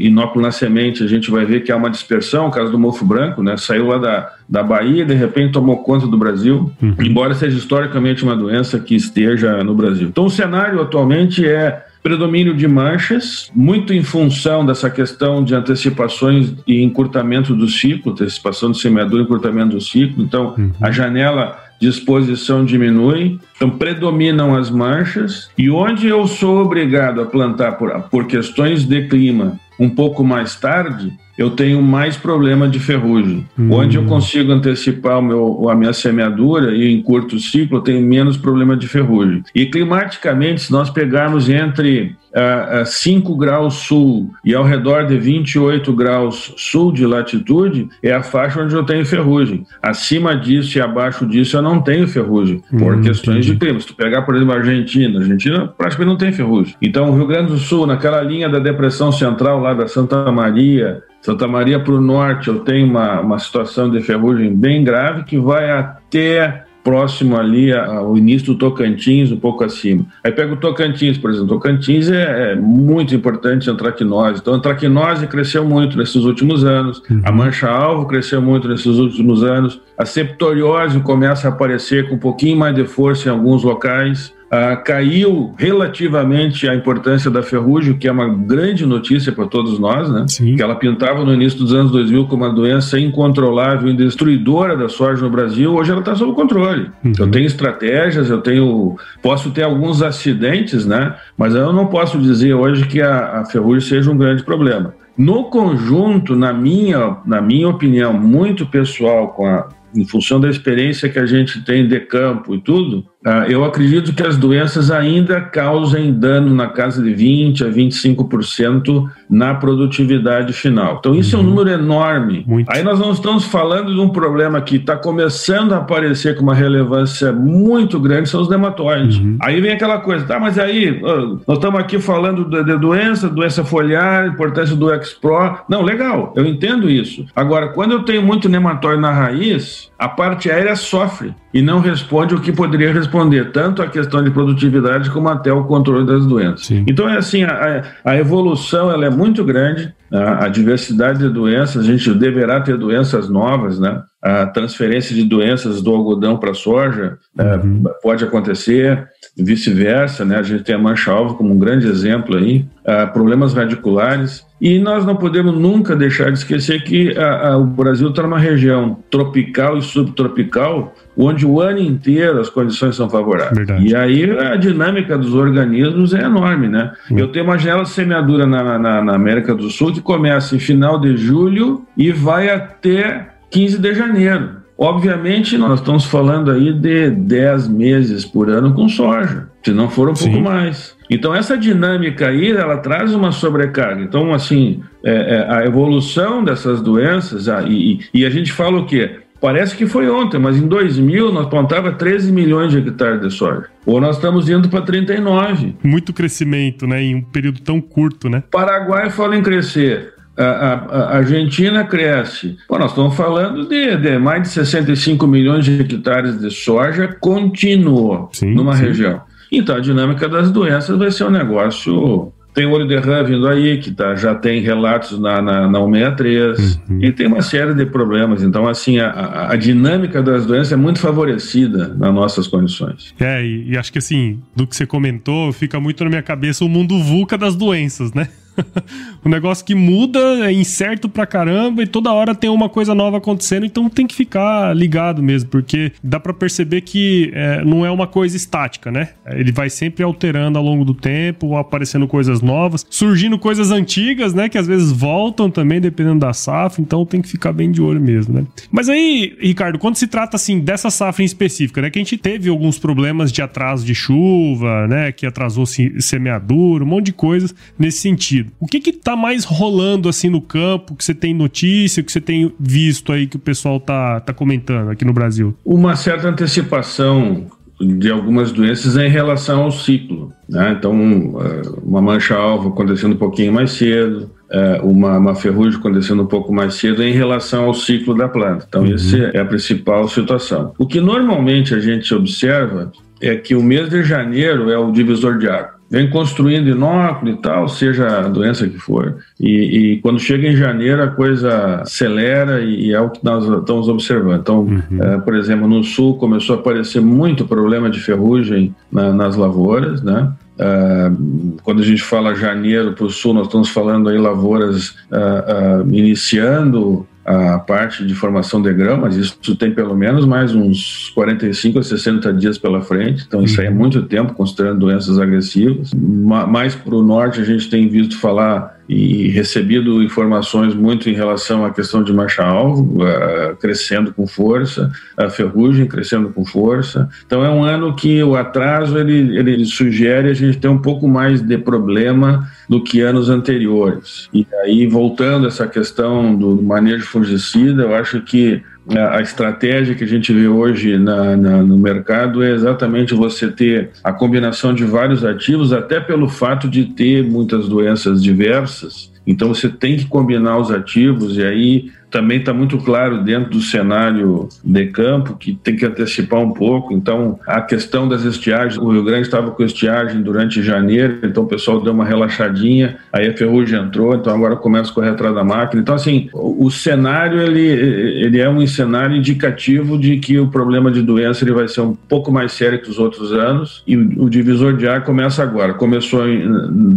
inóculo 0.03 0.45
na 0.45 0.51
semente, 0.51 1.03
a 1.03 1.07
gente 1.07 1.31
vai 1.31 1.45
ver 1.45 1.61
que 1.61 1.73
há 1.73 1.77
uma 1.77 1.91
dispersão, 1.91 2.49
o 2.49 2.51
caso 2.51 2.71
do 2.71 2.79
mofo 2.79 3.05
branco, 3.05 3.43
né? 3.43 3.57
Saiu 3.57 3.87
lá 3.87 3.99
da, 3.99 4.33
da 4.49 4.63
Bahia 4.63 5.03
e 5.03 5.07
de 5.07 5.15
repente 5.15 5.53
tomou 5.53 5.79
conta 5.79 6.07
do 6.07 6.17
Brasil, 6.17 6.73
uhum. 6.81 6.95
embora 7.01 7.35
seja 7.35 7.57
historicamente 7.57 8.23
uma 8.23 8.37
doença 8.37 8.79
que 8.79 8.95
esteja 8.95 9.63
no 9.65 9.75
Brasil. 9.75 10.09
Então 10.09 10.27
o 10.27 10.31
cenário 10.31 10.81
atualmente 10.81 11.47
é 11.47 11.85
predomínio 12.07 12.55
de 12.55 12.69
manchas, 12.69 13.51
muito 13.53 13.93
em 13.93 14.01
função 14.01 14.65
dessa 14.65 14.89
questão 14.89 15.43
de 15.43 15.57
antecipações 15.57 16.55
e 16.65 16.81
encurtamento 16.81 17.53
do 17.53 17.67
ciclo, 17.67 18.13
antecipação 18.13 18.71
de 18.71 18.79
semeadura 18.79 19.23
e 19.23 19.25
encurtamento 19.25 19.71
do 19.71 19.81
ciclo. 19.81 20.23
Então, 20.23 20.55
uhum. 20.57 20.71
a 20.81 20.93
janela 20.93 21.59
de 21.81 21.89
exposição 21.89 22.65
diminui, 22.65 23.39
então 23.57 23.71
predominam 23.71 24.55
as 24.55 24.71
manchas, 24.71 25.51
e 25.57 25.71
onde 25.71 26.07
eu 26.09 26.27
sou 26.27 26.63
obrigado 26.63 27.21
a 27.21 27.27
plantar 27.27 27.73
por, 27.73 27.93
por 28.03 28.27
questões 28.27 28.85
de 28.85 29.09
clima 29.09 29.59
um 29.79 29.91
pouco 29.91 30.25
mais 30.25 30.57
tarde, 30.57 31.13
eu 31.37 31.51
tenho 31.51 31.83
mais 31.83 32.17
problema 32.17 32.69
de 32.69 32.79
ferrugem. 32.79 33.47
Hum. 33.59 33.73
Onde 33.73 33.97
eu 33.97 34.05
consigo 34.05 34.53
antecipar 34.53 35.19
o 35.19 35.23
meu, 35.23 35.69
a 35.69 35.75
minha 35.75 35.93
semeadura 35.93 36.75
e 36.75 36.93
em 36.93 37.03
curto 37.03 37.39
ciclo, 37.39 37.79
eu 37.79 37.83
tenho 37.83 38.01
menos 38.01 38.37
problema 38.37 38.77
de 38.77 38.89
ferrugem. 38.89 39.43
E 39.55 39.67
climaticamente, 39.67 40.63
se 40.63 40.73
nós 40.73 40.89
pegarmos 40.89 41.49
entre 41.49 42.17
uh, 42.37 42.83
uh, 42.83 42.87
5 42.87 43.37
graus 43.37 43.75
sul 43.75 44.31
e 44.45 44.55
ao 44.55 44.65
redor 44.65 45.07
de 45.07 45.19
28 45.19 45.93
graus 45.93 46.55
sul 46.57 46.93
de 46.93 47.07
latitude, 47.07 47.89
é 48.03 48.13
a 48.13 48.23
faixa 48.23 48.63
onde 48.63 48.75
eu 48.75 48.85
tenho 48.85 49.05
ferrugem. 49.05 49.67
Acima 49.83 50.35
disso 50.35 50.79
e 50.79 50.81
abaixo 50.81 51.27
disso, 51.27 51.57
eu 51.57 51.63
não 51.63 51.81
tenho 51.81 52.09
ferrugem, 52.09 52.63
por 52.79 52.95
hum, 52.95 53.03
questões 53.03 53.39
entendi. 53.39 53.53
de 53.53 53.59
clima. 53.59 53.81
Se 53.81 53.87
tu 53.89 53.95
pegar, 53.95 54.23
por 54.23 54.35
exemplo, 54.35 54.55
a 54.55 54.59
Argentina, 54.59 55.19
a 55.19 55.23
Argentina 55.23 55.69
praticamente 55.69 56.11
não 56.11 56.19
tem 56.19 56.33
ferrugem. 56.33 56.75
Então, 56.81 57.11
o 57.11 57.17
Rio 57.17 57.27
Grande 57.27 57.53
do 57.53 57.59
Sul, 57.59 57.87
naquela 57.87 58.23
linha 58.23 58.49
da 58.49 58.59
depressão 58.59 59.13
central 59.13 59.61
lá 59.61 59.75
da 59.75 59.87
Santa 59.87 60.31
Maria, 60.31 61.03
Santa 61.27 61.49
Maria 61.49 61.81
para 61.81 61.93
o 61.93 62.01
norte 62.01 62.47
eu 62.47 62.61
tenho 62.61 62.89
uma, 62.89 63.21
uma 63.21 63.39
situação 63.41 63.91
de 63.91 64.01
ferrugem 64.01 64.55
bem 64.55 64.85
grave 64.85 65.25
que 65.25 65.37
vai 65.37 65.69
até 65.73 66.63
próximo 66.85 67.37
ali 67.37 67.73
ao 67.73 68.17
início 68.17 68.53
do 68.53 68.55
Tocantins, 68.55 69.33
um 69.33 69.37
pouco 69.37 69.65
acima. 69.65 70.07
Aí 70.23 70.31
pega 70.31 70.53
o 70.53 70.57
Tocantins, 70.57 71.19
por 71.19 71.31
exemplo. 71.33 71.49
Tocantins 71.49 72.09
é, 72.09 72.53
é 72.53 72.55
muito 72.55 73.13
importante 73.13 73.69
a 73.69 73.73
antracnose. 73.73 74.39
Então, 74.41 74.55
a 74.55 74.57
antracnose 74.59 75.27
cresceu 75.27 75.65
muito 75.65 75.99
nesses 75.99 76.23
últimos 76.23 76.65
anos, 76.65 77.03
uhum. 77.11 77.23
a 77.25 77.33
mancha-alvo 77.33 78.07
cresceu 78.07 78.41
muito 78.41 78.69
nesses 78.69 78.87
últimos 78.99 79.43
anos, 79.43 79.81
a 79.99 80.07
septoriose 80.07 81.01
começa 81.01 81.49
a 81.49 81.51
aparecer 81.51 82.09
com 82.09 82.15
um 82.15 82.21
pouquinho 82.21 82.57
mais 82.57 82.73
de 82.73 82.85
força 82.85 83.29
em 83.29 83.33
alguns 83.33 83.65
locais. 83.65 84.33
Uh, 84.57 84.83
caiu 84.83 85.55
relativamente 85.59 86.67
a 86.67 86.75
importância 86.75 87.31
da 87.31 87.43
ferrugem, 87.43 87.99
que 87.99 88.09
é 88.09 88.13
uma 88.13 88.27
grande 88.29 88.87
notícia 88.87 89.31
para 89.31 89.47
todos 89.47 89.79
nós, 89.79 90.11
né? 90.11 90.25
Sim. 90.29 90.57
Que 90.57 90.63
ela 90.63 90.77
pintava 90.77 91.25
no 91.25 91.35
início 91.35 91.59
dos 91.59 91.75
anos 91.75 91.93
2000 91.93 92.27
como 92.27 92.45
uma 92.45 92.55
doença 92.55 92.99
incontrolável 92.99 93.89
e 93.89 93.93
destruidora 93.93 94.77
da 94.77 94.89
soja 94.89 95.23
no 95.23 95.31
Brasil. 95.31 95.75
Hoje 95.75 95.91
ela 95.91 96.01
está 96.01 96.15
sob 96.15 96.33
controle. 96.33 96.91
Uhum. 97.05 97.13
Eu 97.19 97.31
tenho 97.31 97.45
estratégias, 97.45 98.31
eu 98.31 98.41
tenho, 98.41 98.97
posso 99.21 99.51
ter 99.51 99.63
alguns 99.65 100.01
acidentes, 100.01 100.87
né? 100.87 101.15
Mas 101.37 101.55
eu 101.55 101.73
não 101.73 101.87
posso 101.87 102.19
dizer 102.19 102.55
hoje 102.55 102.87
que 102.87 103.03
a, 103.03 103.41
a 103.41 103.45
ferrugem 103.45 103.87
seja 103.87 104.11
um 104.11 104.17
grande 104.17 104.43
problema. 104.43 104.95
No 105.19 105.45
conjunto, 105.45 106.37
na 106.37 106.53
minha, 106.53 107.17
na 107.27 107.41
minha 107.41 107.69
opinião, 107.69 108.13
muito 108.13 108.67
pessoal, 108.67 109.29
com 109.29 109.47
a, 109.47 109.69
em 109.95 110.05
função 110.05 110.39
da 110.39 110.49
experiência 110.49 111.09
que 111.09 111.19
a 111.19 111.27
gente 111.27 111.65
tem 111.65 111.89
de 111.89 112.01
campo 112.01 112.55
e 112.55 112.61
tudo, 112.61 113.05
ah, 113.07 113.16
eu 113.49 113.65
acredito 113.65 114.13
que 114.15 114.23
as 114.23 114.37
doenças 114.37 114.91
ainda 114.91 115.41
causem 115.41 116.13
dano 116.13 116.55
na 116.55 116.69
casa 116.69 117.03
de 117.03 117.11
20% 117.11 117.67
a 117.67 117.71
25% 117.71 119.11
na 119.29 119.55
produtividade 119.55 120.53
final. 120.53 120.99
Então, 121.01 121.15
isso 121.15 121.37
uhum. 121.37 121.43
é 121.43 121.45
um 121.45 121.49
uhum. 121.49 121.55
número 121.57 121.71
enorme. 121.71 122.45
Muito. 122.47 122.71
Aí 122.71 122.85
nós 122.85 123.01
não 123.01 123.11
estamos 123.11 123.45
falando 123.45 123.93
de 123.93 123.99
um 123.99 124.11
problema 124.11 124.61
que 124.61 124.77
está 124.77 124.95
começando 124.97 125.73
a 125.73 125.79
aparecer 125.79 126.37
com 126.37 126.43
uma 126.43 126.55
relevância 126.55 127.33
muito 127.33 127.99
grande, 127.99 128.29
são 128.29 128.41
os 128.41 128.49
nematóides. 128.49 129.19
Uhum. 129.19 129.39
Aí 129.43 129.61
vem 129.61 129.73
aquela 129.73 129.99
coisa, 129.99 130.25
tá, 130.25 130.39
mas 130.39 130.57
aí 130.57 131.01
nós 131.47 131.57
estamos 131.57 131.81
aqui 131.81 131.99
falando 131.99 132.45
de 132.45 132.79
doença, 132.79 133.29
doença 133.29 133.65
foliar, 133.65 134.29
importância 134.29 134.77
do 134.77 134.93
Expro. 134.95 135.59
Não, 135.69 135.83
legal, 135.83 136.33
eu 136.37 136.47
entendo 136.47 136.89
isso. 136.89 137.25
Agora, 137.35 137.69
quando 137.69 137.93
eu 137.93 138.03
tenho 138.05 138.23
muito 138.23 138.49
nematóide 138.49 139.01
na 139.01 139.13
raiz, 139.13 139.91
a 139.99 140.09
parte 140.09 140.51
aérea 140.51 140.77
sofre 140.77 141.35
e 141.53 141.61
não 141.61 141.81
responde 141.81 142.35
o 142.35 142.41
que 142.41 142.53
poderia 142.53 142.93
responder, 142.93 143.16
tanto 143.53 143.83
a 143.83 143.87
questão 143.87 144.23
de 144.23 144.31
produtividade 144.31 145.11
como 145.11 145.29
até 145.29 145.53
o 145.53 145.65
controle 145.65 146.07
das 146.07 146.27
doenças. 146.27 146.67
Sim. 146.67 146.85
Então 146.89 147.09
é 147.09 147.17
assim, 147.17 147.45
a, 147.45 147.83
a, 148.05 148.17
evolução 148.17 148.91
ela 148.91 149.07
é 149.07 149.11
muito 149.11 149.45
grande, 149.45 149.93
a, 150.13 150.45
a, 150.45 150.49
diversidade 150.49 151.19
de 151.19 151.29
doenças, 151.29 151.85
a 151.85 151.87
gente 151.87 152.13
deverá 152.15 152.61
ter 152.61 152.77
doenças 152.77 153.29
novas, 153.29 153.79
né? 153.79 154.01
A 154.23 154.47
transferência 154.47 155.15
de 155.15 155.23
doenças 155.23 155.83
do 155.83 155.95
algodão 155.95 156.39
para 156.39 156.51
a 156.51 156.55
soja 156.55 157.19
é, 157.39 157.57
uhum. 157.57 157.83
é, 157.87 157.91
pode 158.03 158.25
acontecer, 158.25 159.07
vice-versa, 159.37 160.25
né? 160.25 160.39
A 160.39 160.43
gente 160.43 160.65
tem 160.65 160.75
a 160.75 160.79
mancha-alvo 160.79 161.35
como 161.35 161.53
um 161.53 161.59
grande 161.59 161.87
exemplo 161.87 162.37
aí, 162.37 162.67
uh, 162.81 163.13
problemas 163.13 163.53
radiculares, 163.53 164.45
e 164.59 164.79
nós 164.79 165.05
não 165.05 165.17
podemos 165.17 165.55
nunca 165.57 165.95
deixar 165.95 166.33
de 166.33 166.39
esquecer 166.39 166.83
que 166.83 167.17
a, 167.17 167.51
a, 167.51 167.57
o 167.59 167.67
Brasil 167.67 168.09
está 168.09 168.23
numa 168.23 168.39
região 168.39 168.99
tropical 169.11 169.77
e 169.77 169.83
subtropical, 169.83 170.95
onde 171.17 171.45
o 171.45 171.61
ano 171.61 171.81
inteiro 171.81 172.41
as 172.41 172.49
condições 172.49 172.97
são 172.97 173.11
favoráveis. 173.11 173.57
Verdade. 173.57 173.87
E 173.87 173.95
aí 173.95 174.31
a 174.31 174.57
dinâmica 174.57 175.19
dos 175.19 175.35
organismos 175.35 176.15
é 176.15 176.23
enorme, 176.23 176.69
né? 176.69 176.93
Hum. 177.11 177.19
Eu 177.19 177.29
tenho 177.29 177.45
uma 177.45 177.59
janela 177.59 177.83
de 177.83 177.91
semeadura 177.91 178.47
na, 178.47 178.79
na, 178.79 179.05
na 179.05 179.15
América 179.15 179.55
do 179.55 179.71
Sul 179.71 179.93
que 179.93 180.01
começa 180.01 180.57
em 180.57 180.59
final 180.59 180.99
de 180.99 181.19
julho 181.19 181.85
e 181.97 182.11
vai 182.11 182.49
até 182.49 183.36
15 183.57 183.79
de 183.79 183.95
janeiro. 183.95 184.57
Obviamente, 184.77 185.57
nós 185.57 185.81
estamos 185.81 186.05
falando 186.05 186.51
aí 186.51 186.75
de 186.75 187.09
10 187.09 187.69
meses 187.69 188.23
por 188.23 188.51
ano 188.51 188.75
com 188.75 188.87
soja, 188.87 189.49
se 189.65 189.73
não 189.73 189.89
for 189.89 190.11
um 190.11 190.15
Sim. 190.15 190.31
pouco 190.31 190.45
mais. 190.45 190.95
Então, 191.09 191.35
essa 191.35 191.57
dinâmica 191.57 192.29
aí, 192.29 192.51
ela 192.51 192.77
traz 192.77 193.15
uma 193.15 193.33
sobrecarga. 193.33 194.03
Então, 194.03 194.35
assim, 194.35 194.83
é, 195.03 195.37
é, 195.37 195.47
a 195.51 195.65
evolução 195.65 196.45
dessas 196.45 196.83
doenças, 196.83 197.49
ah, 197.49 197.65
e, 197.67 198.01
e, 198.13 198.27
a 198.27 198.31
gente 198.31 198.53
fala 198.53 198.79
o 198.79 198.85
quê? 198.85 199.21
Parece 199.41 199.75
que 199.75 199.87
foi 199.87 200.11
ontem, 200.11 200.39
mas 200.39 200.59
em 200.59 200.69
2000 200.69 201.33
nós 201.33 201.47
plantava 201.47 201.93
13 201.93 202.31
milhões 202.31 202.71
de 202.73 202.79
hectares 202.79 203.23
de 203.23 203.31
soja. 203.31 203.65
Ou 203.87 204.03
nós 204.03 204.17
estamos 204.17 204.51
indo 204.51 204.69
para 204.69 204.83
39. 204.83 205.77
Muito 205.83 206.13
crescimento, 206.13 206.87
né? 206.87 207.03
Em 207.03 207.15
um 207.15 207.23
período 207.23 207.61
tão 207.61 207.81
curto, 207.81 208.29
né? 208.29 208.43
Paraguai 208.51 209.09
fala 209.09 209.35
em 209.35 209.43
crescer 209.43 210.16
a, 210.37 210.45
a, 210.45 211.17
Argentina 211.17 211.85
cresce. 211.85 212.57
Nós 212.71 212.91
estamos 212.91 213.17
falando 213.17 213.67
de, 213.69 213.97
de, 213.97 214.19
mais 214.19 214.43
de 214.43 214.49
65 214.49 215.27
milhões 215.27 215.65
de 215.65 215.81
hectares 215.81 216.39
de 216.39 216.51
soja 216.51 217.09
contínuo 217.09 218.29
sim, 218.33 218.55
numa 218.55 218.77
sim. 218.77 218.85
região. 218.85 219.21
Então 219.51 219.77
a 219.77 219.81
dinâmica 219.81 220.29
das 220.29 220.51
doenças 220.51 220.97
vai 220.99 221.11
ser 221.11 221.25
um 221.25 221.31
negócio. 221.31 222.33
Tem 222.53 222.65
o 222.65 222.71
olho 222.71 222.89
de 222.89 222.97
rã 222.97 223.23
vindo 223.23 223.47
aí, 223.47 223.77
que 223.79 223.91
tá, 223.91 224.15
já 224.15 224.35
tem 224.35 224.63
relatos 224.63 225.19
na, 225.21 225.43
na, 225.43 225.69
na 225.69 225.79
163, 225.79 226.81
uhum. 226.89 226.99
e 227.03 227.13
tem 227.13 227.27
uma 227.27 227.43
série 227.43 227.75
de 227.75 227.85
problemas. 227.85 228.43
Então, 228.43 228.67
assim, 228.67 228.99
a, 228.99 229.51
a, 229.51 229.57
dinâmica 229.57 230.23
das 230.23 230.47
doenças 230.47 230.73
é 230.73 230.77
muito 230.77 230.99
favorecida 230.99 231.89
nas 231.89 232.15
nossas 232.15 232.49
condições. 232.49 233.15
É, 233.21 233.45
e, 233.45 233.73
e 233.73 233.77
acho 233.77 233.93
que 233.93 233.99
assim, 233.99 234.41
do 234.55 234.67
que 234.67 234.75
você 234.75 234.87
comentou, 234.87 235.53
fica 235.53 235.79
muito 235.79 236.03
na 236.03 236.09
minha 236.09 236.23
cabeça 236.23 236.65
o 236.65 236.69
mundo 236.69 236.99
VUCA 236.99 237.37
das 237.37 237.55
doenças, 237.55 238.15
né? 238.15 238.27
um 239.25 239.29
negócio 239.29 239.65
que 239.65 239.75
muda, 239.75 240.19
é 240.49 240.53
incerto 240.53 241.09
pra 241.09 241.27
caramba 241.27 241.83
e 241.83 241.87
toda 241.87 242.13
hora 242.13 242.35
tem 242.35 242.51
uma 242.51 242.69
coisa 242.69 242.95
nova 242.95 243.19
acontecendo, 243.19 243.67
então 243.67 243.89
tem 243.89 244.07
que 244.07 244.15
ficar 244.15 244.75
ligado 244.75 245.23
mesmo, 245.23 245.51
porque 245.51 245.93
dá 246.03 246.19
para 246.19 246.33
perceber 246.33 246.83
que 246.83 247.31
é, 247.35 247.65
não 247.65 247.85
é 247.85 247.91
uma 247.91 248.07
coisa 248.07 248.37
estática, 248.37 248.91
né? 248.91 249.11
Ele 249.27 249.53
vai 249.53 249.71
sempre 249.71 250.03
alterando 250.03 250.59
ao 250.59 250.65
longo 250.65 250.85
do 250.85 250.95
tempo, 250.95 251.57
aparecendo 251.57 252.07
coisas 252.07 252.41
novas, 252.41 252.87
surgindo 252.89 253.39
coisas 253.39 253.71
antigas, 253.71 254.35
né? 254.35 254.49
Que 254.49 254.59
às 254.59 254.67
vezes 254.67 254.91
voltam 254.93 255.51
também, 255.51 255.81
dependendo 255.81 256.21
da 256.21 256.33
safra, 256.33 256.81
então 256.81 257.05
tem 257.05 257.21
que 257.21 257.29
ficar 257.29 257.53
bem 257.53 257.71
de 257.71 257.81
olho 257.83 258.01
mesmo, 258.01 258.35
né? 258.35 258.47
Mas 258.71 258.89
aí, 258.89 259.37
Ricardo, 259.41 259.79
quando 259.79 259.97
se 259.97 260.07
trata 260.07 260.37
assim 260.37 260.61
dessa 260.61 260.91
safra 260.91 261.23
em 261.23 261.27
específica, 261.27 261.83
né? 261.83 261.91
Que 261.91 261.99
a 261.99 262.03
gente 262.03 262.17
teve 262.17 262.49
alguns 262.49 262.79
problemas 262.79 263.33
de 263.33 263.43
atraso 263.43 263.85
de 263.85 263.95
chuva, 263.95 264.87
né? 264.87 265.13
Que 265.13 265.27
atrasou 265.27 265.67
semeadura, 265.67 266.85
um 266.85 266.87
monte 266.87 267.07
de 267.07 267.13
coisas 267.13 267.55
nesse 267.79 267.99
sentido. 267.99 268.46
O 268.61 268.67
que 268.67 268.81
que 268.81 268.93
tá 268.93 269.17
mais 269.17 269.45
rolando 269.45 270.09
assim 270.09 270.29
no 270.29 270.41
campo, 270.41 270.95
que 270.95 271.05
você 271.05 271.15
tem 271.15 271.35
notícia, 271.35 272.03
que 272.03 272.11
você 272.11 272.21
tem 272.21 272.53
visto 272.59 273.13
aí 273.13 273.27
que 273.27 273.37
o 273.37 273.41
pessoal 273.41 273.79
tá, 273.81 274.21
tá 274.21 274.33
comentando 274.33 274.91
aqui 274.91 275.05
no 275.05 275.13
Brasil? 275.13 275.55
Uma 275.65 275.97
certa 275.97 276.29
antecipação 276.29 277.47
de 277.81 278.11
algumas 278.11 278.53
doenças 278.53 278.97
em 278.97 279.09
relação 279.09 279.63
ao 279.63 279.71
ciclo. 279.71 280.33
Né? 280.49 280.75
Então, 280.79 280.95
eh, 281.41 281.63
uma 281.83 282.01
mancha-alvo 282.01 282.71
acontecendo 282.71 283.15
um 283.15 283.19
pouquinho 283.19 283.53
mais 283.53 283.73
cedo, 283.73 284.31
eh, 284.51 284.81
uma, 284.83 285.19
uma 285.19 285.35
ferrugem 285.35 285.79
acontecendo 285.79 286.23
um 286.23 286.27
pouco 286.27 286.53
mais 286.53 286.75
cedo 286.75 287.03
em 287.03 287.13
relação 287.13 287.65
ao 287.65 287.75
ciclo 287.75 288.15
da 288.15 288.29
planta. 288.29 288.65
Então, 288.67 288.83
uhum. 288.83 288.95
essa 288.95 289.17
é 289.35 289.41
a 289.41 289.45
principal 289.45 290.09
situação. 290.09 290.73
O 290.79 290.87
que 290.87 291.01
normalmente 291.01 291.75
a 291.75 291.81
gente 291.81 292.15
observa 292.15 292.91
é 293.21 293.37
que 293.37 293.55
o 293.55 293.63
mês 293.63 293.91
de 293.91 294.03
janeiro 294.03 294.71
é 294.71 294.79
o 294.79 294.91
divisor 294.91 295.39
de 295.39 295.49
água 295.49 295.76
vem 295.91 296.11
construindo 296.11 296.69
inóculo 296.69 297.31
e 297.31 297.37
tal, 297.37 297.69
seja 297.69 298.07
a 298.21 298.29
doença 298.29 298.69
que 298.69 298.79
for. 298.79 299.19
E, 299.39 299.51
e, 299.95 300.01
quando 300.01 300.19
chega 300.19 300.49
em 300.49 300.57
janeiro, 300.57 301.03
a 301.03 301.09
coisa 301.09 301.83
acelera 301.83 302.61
e, 302.61 302.89
e 302.89 302.93
é 302.93 303.01
o 303.01 303.11
que 303.11 303.25
nós 303.25 303.45
estamos 303.45 303.89
observando. 303.89 304.41
Então, 304.41 304.61
uhum. 304.61 304.83
é, 305.01 305.19
por 305.19 305.35
exemplo, 305.35 305.69
no 305.69 305.83
sul 305.85 306.17
começou 306.17 306.57
a 306.57 306.59
aparecer 306.59 307.01
muito 307.01 307.47
problema 307.47 307.89
de 307.89 308.01
ferrugem 308.01 308.75
na, 308.91 309.13
nas 309.13 309.37
lavouras, 309.37 310.03
né? 310.03 310.33
Uh, 310.57 311.57
quando 311.63 311.83
a 311.83 311.85
gente 311.85 312.03
fala 312.03 312.35
janeiro 312.35 312.95
para 312.95 313.05
o 313.05 313.11
sul, 313.11 313.35
nós 313.35 313.47
estamos 313.47 313.69
falando 313.69 314.09
aí 314.09 314.17
lavouras 314.17 314.89
uh, 315.13 315.83
uh, 315.85 315.95
iniciando 315.95 317.07
a 317.27 317.59
parte 317.59 318.07
de 318.07 318.15
formação 318.15 318.63
de 318.63 318.73
grão, 318.73 318.99
mas 318.99 319.17
isso 319.17 319.57
tem 319.57 319.75
pelo 319.75 319.97
menos 319.97 320.25
mais 320.25 320.55
uns 320.55 321.11
45 321.11 321.81
a 321.81 321.83
60 321.83 322.33
dias 322.33 322.57
pela 322.57 322.81
frente, 322.81 323.25
então 323.27 323.43
isso 323.43 323.61
aí 323.61 323.67
é 323.67 323.71
uhum. 323.71 323.77
muito 323.77 324.03
tempo, 324.03 324.33
considerando 324.33 324.79
doenças 324.79 325.19
agressivas. 325.19 325.91
Mais 325.93 326.77
para 326.77 326.95
o 326.95 327.03
norte, 327.03 327.41
a 327.41 327.45
gente 327.45 327.69
tem 327.69 327.89
visto 327.89 328.17
falar 328.19 328.76
e 328.89 329.29
recebido 329.29 330.03
informações 330.03 330.75
muito 330.75 331.11
em 331.11 331.13
relação 331.13 331.65
à 331.65 331.71
questão 331.71 332.03
de 332.03 332.13
marcha-alvo, 332.13 333.03
uh, 333.03 333.57
crescendo 333.57 334.13
com 334.13 334.27
força, 334.27 334.91
a 335.17 335.29
ferrugem 335.29 335.87
crescendo 335.87 336.31
com 336.31 336.45
força. 336.45 337.09
Então 337.27 337.45
é 337.45 337.51
um 337.51 337.65
ano 337.65 337.95
que 337.97 338.23
o 338.23 338.37
atraso 338.37 338.99
ele, 338.99 339.37
ele 339.37 339.65
sugere 339.65 340.31
a 340.31 340.35
gente 340.35 340.59
ter 340.59 340.69
um 340.69 340.79
pouco 340.79 341.09
mais 341.09 341.41
de 341.41 341.59
problema 341.59 342.49
do 342.69 342.83
que 342.83 343.01
anos 343.01 343.29
anteriores. 343.29 344.29
E 344.33 344.47
aí, 344.63 344.87
voltando 344.87 345.47
a 345.47 345.49
essa 345.49 345.67
questão 345.67 346.35
do 346.35 346.63
manejo 346.63 347.07
fungicida, 347.07 347.83
eu 347.83 347.95
acho 347.95 348.21
que 348.21 348.63
a 348.95 349.21
estratégia 349.21 349.95
que 349.95 350.05
a 350.05 350.07
gente 350.07 350.33
vê 350.33 350.47
hoje 350.47 350.97
na, 350.97 351.37
na, 351.37 351.63
no 351.63 351.77
mercado 351.77 352.43
é 352.43 352.53
exatamente 352.53 353.15
você 353.15 353.51
ter 353.51 353.91
a 354.03 354.13
combinação 354.13 354.73
de 354.73 354.85
vários 354.85 355.25
ativos, 355.25 355.73
até 355.73 355.99
pelo 355.99 356.29
fato 356.29 356.69
de 356.69 356.85
ter 356.85 357.25
muitas 357.25 357.69
doenças 357.69 358.23
diversas. 358.23 359.11
Então 359.27 359.49
você 359.49 359.69
tem 359.69 359.97
que 359.97 360.07
combinar 360.07 360.59
os 360.59 360.71
ativos 360.71 361.37
e 361.37 361.43
aí 361.43 361.91
também 362.17 362.39
está 362.39 362.51
muito 362.51 362.79
claro 362.79 363.23
dentro 363.23 363.51
do 363.51 363.61
cenário 363.61 364.49
de 364.65 364.87
campo 364.87 365.37
que 365.37 365.53
tem 365.53 365.77
que 365.77 365.85
antecipar 365.85 366.41
um 366.41 366.51
pouco. 366.51 366.95
Então, 366.95 367.39
a 367.47 367.61
questão 367.61 368.09
das 368.09 368.25
estiagens, 368.25 368.79
o 368.79 368.91
Rio 368.91 369.05
Grande 369.05 369.27
estava 369.27 369.51
com 369.51 369.63
estiagem 369.63 370.23
durante 370.23 370.63
janeiro, 370.63 371.19
então 371.23 371.43
o 371.43 371.47
pessoal 371.47 371.79
deu 371.79 371.93
uma 371.93 372.07
relaxadinha, 372.07 372.97
aí 373.13 373.29
a 373.29 373.37
ferrugem 373.37 373.79
entrou, 373.79 374.15
então 374.15 374.35
agora 374.35 374.57
começa 374.57 374.91
a 374.91 374.95
correr 374.95 375.11
atrás 375.11 375.35
da 375.35 375.45
máquina. 375.45 375.83
Então, 375.83 375.95
assim, 375.95 376.31
o, 376.33 376.71
cenário 376.71 377.39
ele, 377.39 377.61
ele 377.61 378.41
é 378.41 378.49
um 378.49 378.67
cenário 378.67 379.15
indicativo 379.15 379.99
de 379.99 380.17
que 380.17 380.41
o 380.41 380.49
problema 380.49 380.91
de 380.91 381.03
doença 381.03 381.45
ele 381.45 381.53
vai 381.53 381.69
ser 381.69 381.83
um 381.83 381.95
pouco 381.95 382.33
mais 382.33 382.53
sério 382.53 382.81
que 382.81 382.89
os 382.89 382.99
outros 382.99 383.31
anos 383.31 383.83
e 383.87 383.95
o, 383.95 384.25
o 384.25 384.31
divisor 384.31 384.75
de 384.75 384.89
ar 384.89 385.05
começa 385.05 385.43
agora. 385.43 385.75
Começou 385.75 386.27
em, 386.27 386.49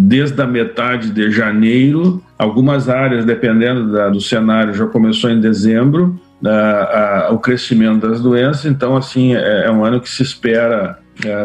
desde 0.07 0.41
a 0.41 0.47
metade 0.47 1.11
de 1.11 1.29
janeiro 1.29 2.23
Algumas 2.39 2.87
áreas, 2.87 3.25
dependendo 3.25 3.91
da, 3.91 4.09
do 4.09 4.21
cenário, 4.21 4.73
já 4.73 4.87
começou 4.87 5.29
em 5.29 5.41
dezembro 5.41 6.17
a, 6.45 7.27
a, 7.27 7.31
o 7.31 7.37
crescimento 7.37 8.07
das 8.07 8.21
doenças. 8.21 8.65
Então, 8.65 8.95
assim, 8.95 9.35
é, 9.35 9.65
é 9.65 9.71
um 9.71 9.83
ano 9.83 9.99
que 9.99 10.09
se 10.09 10.23
espera 10.23 10.97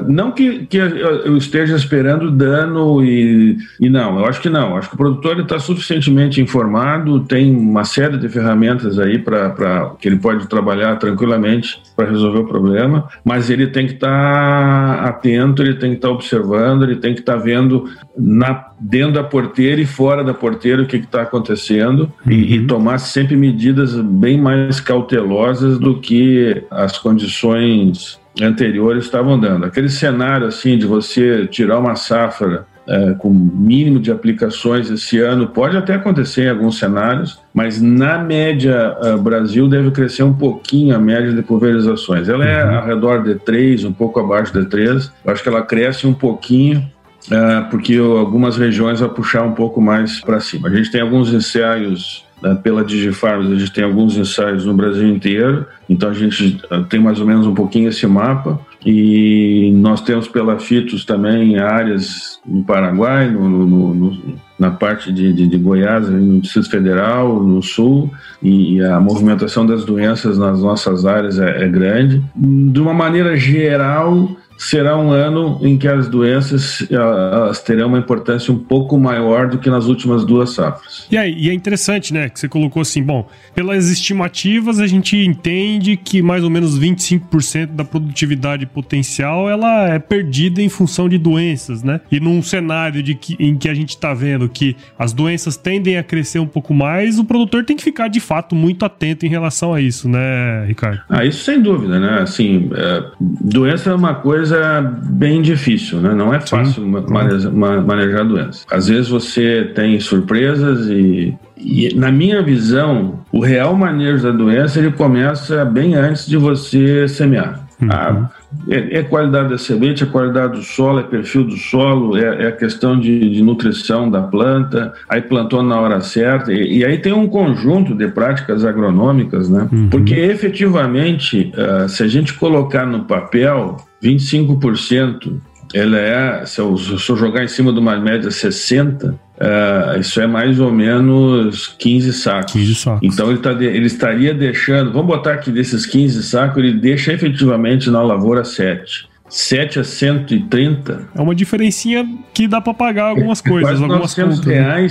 não 0.07 0.31
que, 0.31 0.67
que, 0.67 0.77
eu 0.77 1.37
esteja 1.37 1.75
esperando 1.75 2.31
dano 2.31 3.05
e, 3.05 3.57
e 3.81 3.91
não, 3.91 4.19
eu 4.19 4.27
acho 4.27 4.41
que 4.41 4.49
não. 4.49 4.77
Acho 4.77 4.89
que 4.89 4.95
o 4.95 4.99
produtor 4.99 5.41
está 5.41 5.59
suficientemente 5.59 6.41
informado, 6.41 7.21
tem 7.21 7.55
uma 7.55 7.85
série 7.85 8.17
de 8.17 8.29
ferramentas 8.29 8.99
aí 8.99 9.19
para 9.19 9.95
que 9.99 10.09
ele 10.09 10.17
pode 10.17 10.47
trabalhar 10.49 10.97
tranquilamente 10.97 11.83
para 11.97 12.09
resolver 12.09 12.41
o 12.41 12.47
problema, 12.47 13.09
mas 13.25 13.51
ele 13.51 13.67
tem 13.67 13.87
que 13.87 13.95
estar 13.95 14.09
tá 14.09 15.09
atento, 15.09 15.63
ele 15.63 15.75
tem 15.75 15.91
que 15.91 15.97
estar 15.97 16.09
tá 16.09 16.15
observando, 16.15 16.85
ele 16.85 16.97
tem 16.97 17.15
que 17.15 17.21
estar 17.21 17.35
tá 17.35 17.39
vendo 17.39 17.89
na, 18.17 18.67
dentro 18.81 19.15
da 19.15 19.25
porteira 19.25 19.81
e 19.81 19.87
fora 19.87 20.23
da 20.23 20.35
porteira 20.35 20.83
o 20.83 20.87
que 20.87 20.97
está 20.97 21.23
acontecendo 21.23 22.13
uhum. 22.25 22.33
e, 22.33 22.55
e 22.55 22.59
uhum. 22.61 22.67
tomar 22.67 22.99
sempre 22.99 23.37
medidas 23.37 23.95
bem 23.97 24.41
mais 24.41 24.79
cautelosas 24.79 25.79
do 25.79 25.99
que 25.99 26.63
as 26.71 26.99
condições 26.99 28.23
anteriores 28.41 29.05
estavam 29.05 29.39
dando. 29.39 29.65
Aquele 29.65 29.89
cenário 29.89 30.47
assim 30.47 30.77
de 30.77 30.87
você 30.87 31.47
tirar 31.47 31.79
uma 31.79 31.95
safra 31.95 32.67
é, 32.87 33.15
com 33.15 33.31
mínimo 33.31 33.99
de 33.99 34.11
aplicações 34.13 34.91
esse 34.91 35.19
ano 35.19 35.47
pode 35.47 35.75
até 35.75 35.95
acontecer 35.95 36.45
em 36.45 36.51
alguns 36.51 36.79
cenários, 36.79 37.41
mas 37.53 37.81
na 37.81 38.19
média 38.19 38.95
uh, 39.01 39.17
Brasil 39.17 39.67
deve 39.67 39.91
crescer 39.91 40.23
um 40.23 40.35
pouquinho 40.35 40.95
a 40.95 40.99
média 40.99 41.33
de 41.33 41.43
pulverizações. 41.43 42.29
Ela 42.29 42.45
é 42.45 42.63
uhum. 42.63 42.77
ao 42.77 42.87
redor 42.87 43.23
de 43.23 43.37
3, 43.37 43.85
um 43.85 43.93
pouco 43.93 44.21
abaixo 44.21 44.53
de 44.53 44.67
3. 44.67 45.11
Eu 45.25 45.33
acho 45.33 45.43
que 45.43 45.49
ela 45.49 45.63
cresce 45.63 46.07
um 46.07 46.15
pouquinho 46.15 46.85
Uh, 47.25 47.71
porque 47.71 47.97
algumas 47.97 48.59
regiões 48.59 49.01
vão 49.01 49.09
puxar 49.09 49.45
um 49.45 49.53
pouco 49.53 49.81
mais 49.81 50.21
para 50.21 50.41
cima. 50.41 50.69
A 50.69 50.71
gente 50.71 50.91
tem 50.91 51.01
alguns 51.01 51.33
ensaios 51.33 52.23
pela 52.63 52.85
Digifarms, 52.85 53.51
a 53.51 53.55
gente 53.55 53.73
tem 53.73 53.85
alguns 53.85 54.17
ensaios 54.17 54.67
no 54.67 54.75
Brasil 54.75 55.09
inteiro, 55.09 55.67
então 55.89 56.11
a 56.11 56.13
gente 56.13 56.61
ah, 56.71 56.83
tem 56.89 57.01
mais 57.01 57.21
ou 57.21 57.27
menos 57.27 57.47
um 57.47 57.55
pouquinho 57.55 57.89
esse 57.89 58.07
mapa. 58.07 58.59
E 58.85 59.73
nós 59.77 60.03
temos 60.03 60.29
pela 60.29 60.59
FITOS 60.59 61.07
também 61.07 61.59
áreas 61.59 62.39
no 62.47 62.63
Paraguai, 62.63 63.31
no, 63.31 63.49
no, 63.49 63.95
no, 63.95 64.35
na 64.59 64.71
parte 64.71 65.11
de, 65.11 65.33
de, 65.33 65.47
de, 65.47 65.57
Goiás, 65.57 66.07
no 66.07 66.41
Distrito 66.41 66.71
Federal, 66.71 67.43
no 67.43 67.63
Sul, 67.63 68.11
e 68.43 68.83
a 68.83 69.01
movimentação 69.01 69.65
das 69.65 69.87
doenças 69.87 70.37
nas 70.37 70.61
nossas 70.61 71.07
áreas 71.07 71.39
é, 71.39 71.65
é 71.65 71.69
grande. 71.69 72.23
De 72.37 72.79
uma 72.79 72.93
maneira 72.93 73.37
geral, 73.37 74.37
será 74.57 74.97
um 74.97 75.11
ano 75.11 75.59
em 75.63 75.77
que 75.77 75.89
as 75.89 76.09
doenças 76.09 76.87
elas 76.91 77.63
terão 77.63 77.89
uma 77.89 77.99
importância 77.99 78.53
um 78.53 78.59
pouco 78.59 78.99
maior 78.99 79.49
do 79.49 79.59
que 79.59 79.69
nas 79.69 79.87
últimas 79.87 80.25
duas 80.25 80.55
safras. 80.55 81.07
E, 81.11 81.17
aí, 81.17 81.35
e 81.37 81.51
é 81.51 81.53
interessante, 81.53 82.13
né, 82.13 82.29
que 82.29 82.39
você 82.39 82.49
colocou 82.49 82.83
assim, 82.83 83.03
bom, 83.03 83.29
pelas 83.55 83.91
estimativas 83.91 84.81
a 84.81 84.87
gente 84.87 85.17
entende 85.17 85.97
que 85.97 86.23
mais 86.23 86.45
ou 86.45 86.51
menos 86.51 86.79
25% 86.79 87.67
da 87.67 87.85
produtividade 87.85 88.67
potencial 88.67 89.49
ela 89.49 89.89
é 89.89 89.99
perdida 89.99 90.63
em 90.63 90.69
função 90.69 91.09
de 91.09 91.19
doenças, 91.19 91.83
né? 91.83 92.01
E 92.11 92.21
num 92.21 92.43
cenário 92.43 93.03
de 93.03 93.15
que, 93.15 93.37
em 93.39 93.57
que 93.57 93.69
a 93.69 93.75
gente 93.75 93.91
está 93.91 94.15
vendo 94.15 94.49
que 94.49 94.77
as 94.99 95.13
doenças 95.13 95.57
tendem 95.57 95.97
a 95.99 96.03
crescer 96.03 96.39
um 96.39 96.47
pouco 96.47 96.73
mais, 96.73 97.19
o 97.19 97.25
produtor 97.25 97.65
tem 97.65 97.77
que 97.77 97.83
ficar 97.83 98.09
de 98.09 98.21
fato 98.21 98.55
muito 98.55 98.85
atento 98.85 99.27
em 99.27 99.29
relação 99.29 99.73
a 99.73 99.81
isso, 99.81 100.09
né, 100.09 100.65
Ricardo? 100.67 101.01
Ah, 101.09 101.25
isso 101.25 101.45
sem 101.45 101.61
dúvida, 101.61 101.99
né? 101.99 102.21
Assim, 102.21 102.71
é, 102.75 103.05
doença 103.21 103.91
é 103.91 103.95
uma 103.95 104.15
coisa 104.15 104.44
coisa 104.45 104.81
bem 105.05 105.41
difícil, 105.41 106.01
né? 106.01 106.15
Não 106.15 106.33
é 106.35 106.41
fácil 106.41 106.87
manejar, 107.09 107.51
manejar 107.51 108.21
a 108.21 108.25
doença. 108.25 108.65
Às 108.71 108.89
vezes 108.89 109.09
você 109.09 109.73
tem 109.75 109.99
surpresas 109.99 110.87
e, 110.89 111.35
e, 111.57 111.95
na 111.95 112.13
minha 112.13 112.43
visão, 112.43 113.21
o 113.33 113.41
real 113.41 113.75
manejo 113.75 114.23
da 114.23 114.31
doença 114.31 114.79
ele 114.79 114.93
começa 114.93 115.65
bem 115.65 115.95
antes 115.95 116.27
de 116.27 116.37
você 116.37 117.09
semear. 117.09 117.64
Uhum. 117.81 117.91
A, 117.91 118.31
é, 118.69 118.99
é, 118.99 119.03
qualidade 119.03 119.51
da 119.51 119.59
semente, 119.59 120.05
é 120.05 120.07
qualidade 120.07 120.55
do 120.55 120.63
solo, 120.63 121.01
é 121.01 121.03
perfil 121.03 121.45
do 121.45 121.57
solo, 121.57 122.17
é, 122.17 122.45
é 122.45 122.47
a 122.49 122.53
questão 122.53 122.99
de, 122.99 123.31
de, 123.31 123.43
nutrição 123.43 124.11
da 124.11 124.23
planta, 124.23 124.93
aí 125.09 125.21
plantou 125.21 125.63
na 125.63 125.81
hora 125.81 126.01
certa, 126.01 126.53
e, 126.53 126.79
e, 126.79 126.85
aí 126.85 126.99
tem 126.99 127.13
um 127.13 127.27
conjunto 127.27 127.95
de 127.95 128.09
práticas 128.09 128.65
agronômicas, 128.65 129.49
né? 129.49 129.69
Uhum. 129.73 129.89
Porque 129.89 130.15
efetivamente, 130.15 131.53
uh, 131.57 131.89
se 131.89 132.03
a 132.03 132.09
gente 132.09 132.35
colocar 132.35 132.87
no 132.87 133.05
papel 133.05 133.77
25%, 134.03 135.35
ela 135.75 135.99
é, 135.99 136.47
se 136.47 136.61
eu, 136.61 136.77
se 136.77 137.11
eu 137.11 137.17
jogar 137.17 137.43
em 137.43 137.49
cima 137.49 137.73
de 137.73 137.81
uma 137.81 137.97
média 137.97 138.29
60%, 138.29 139.15
Uh, 139.37 139.99
isso 139.99 140.21
é 140.21 140.27
mais 140.27 140.61
ou 140.61 140.71
menos 140.71 141.75
15 141.79 142.13
sacos. 142.13 142.53
15 142.53 142.75
sacos. 142.77 143.01
Então 143.03 143.31
ele, 143.31 143.41
tá 143.41 143.53
de, 143.53 143.65
ele 143.65 143.87
estaria 143.87 144.33
deixando, 144.33 144.93
vamos 144.93 145.09
botar 145.09 145.35
aqui 145.35 145.51
desses 145.51 145.85
15 145.87 146.23
sacos, 146.23 146.59
ele 146.59 146.75
deixa 146.75 147.13
efetivamente 147.13 147.91
na 147.91 148.01
lavoura 148.03 148.45
7. 148.45 149.09
7 149.29 149.81
a 149.81 149.85
130. 149.85 151.09
É 151.15 151.21
uma 151.21 151.35
diferencinha 151.35 152.09
que 152.33 152.47
dá 152.47 152.61
para 152.61 152.73
pagar 152.73 153.07
algumas 153.07 153.45
é, 153.45 153.49
coisas, 153.49 153.83
algumas 153.83 154.15
contas. 154.15 154.41
Né? 154.45 154.87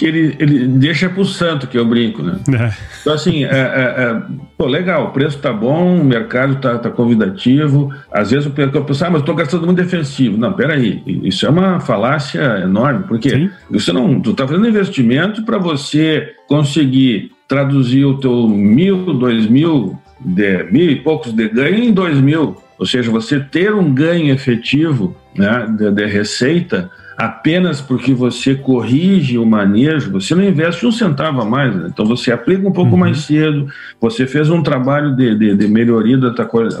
Que 0.00 0.06
ele, 0.06 0.34
ele 0.38 0.66
deixa 0.66 1.10
pro 1.10 1.26
santo, 1.26 1.66
que 1.66 1.76
eu 1.76 1.84
brinco, 1.84 2.22
né? 2.22 2.40
É. 2.58 2.72
Então, 3.02 3.12
assim, 3.12 3.44
é, 3.44 3.48
é, 3.48 3.52
é, 3.52 4.22
pô, 4.56 4.64
legal, 4.64 5.08
o 5.08 5.10
preço 5.10 5.38
tá 5.40 5.52
bom, 5.52 6.00
o 6.00 6.02
mercado 6.02 6.56
tá, 6.56 6.78
tá 6.78 6.88
convidativo. 6.88 7.92
Às 8.10 8.30
vezes 8.30 8.46
o 8.46 8.50
pessoal 8.50 8.82
pensa, 8.82 9.06
ah, 9.06 9.10
mas 9.10 9.20
eu 9.20 9.26
tô 9.26 9.34
gastando 9.34 9.66
muito 9.66 9.76
defensivo. 9.76 10.38
Não, 10.38 10.54
peraí, 10.54 11.02
isso 11.22 11.44
é 11.44 11.50
uma 11.50 11.80
falácia 11.80 12.40
enorme, 12.62 13.04
porque 13.06 13.28
Sim. 13.28 13.50
você 13.70 13.92
não, 13.92 14.18
tu 14.22 14.32
tá 14.32 14.48
fazendo 14.48 14.66
investimento 14.66 15.44
para 15.44 15.58
você 15.58 16.32
conseguir 16.48 17.32
traduzir 17.46 18.06
o 18.06 18.16
teu 18.18 18.48
mil, 18.48 19.04
dois 19.12 19.46
mil, 19.48 19.98
de, 20.18 20.64
mil 20.72 20.90
e 20.92 20.96
poucos 20.96 21.30
de 21.30 21.46
ganho 21.50 21.84
em 21.84 21.92
dois 21.92 22.18
mil. 22.18 22.56
Ou 22.78 22.86
seja, 22.86 23.10
você 23.10 23.38
ter 23.38 23.74
um 23.74 23.92
ganho 23.92 24.32
efetivo 24.32 25.14
né, 25.36 25.66
de, 25.76 25.90
de 25.92 26.06
receita 26.06 26.90
apenas 27.20 27.82
porque 27.82 28.14
você 28.14 28.54
corrige 28.54 29.36
o 29.36 29.44
manejo, 29.44 30.10
você 30.10 30.34
não 30.34 30.42
investe 30.42 30.86
um 30.86 30.90
centavo 30.90 31.42
a 31.42 31.44
mais. 31.44 31.76
Né? 31.76 31.90
Então 31.92 32.06
você 32.06 32.32
aplica 32.32 32.66
um 32.66 32.72
pouco 32.72 32.92
uhum. 32.92 32.98
mais 32.98 33.18
cedo, 33.20 33.66
você 34.00 34.26
fez 34.26 34.48
um 34.48 34.62
trabalho 34.62 35.14
de, 35.14 35.34
de, 35.34 35.54
de 35.54 35.68
melhoria 35.68 36.16
da 36.16 36.32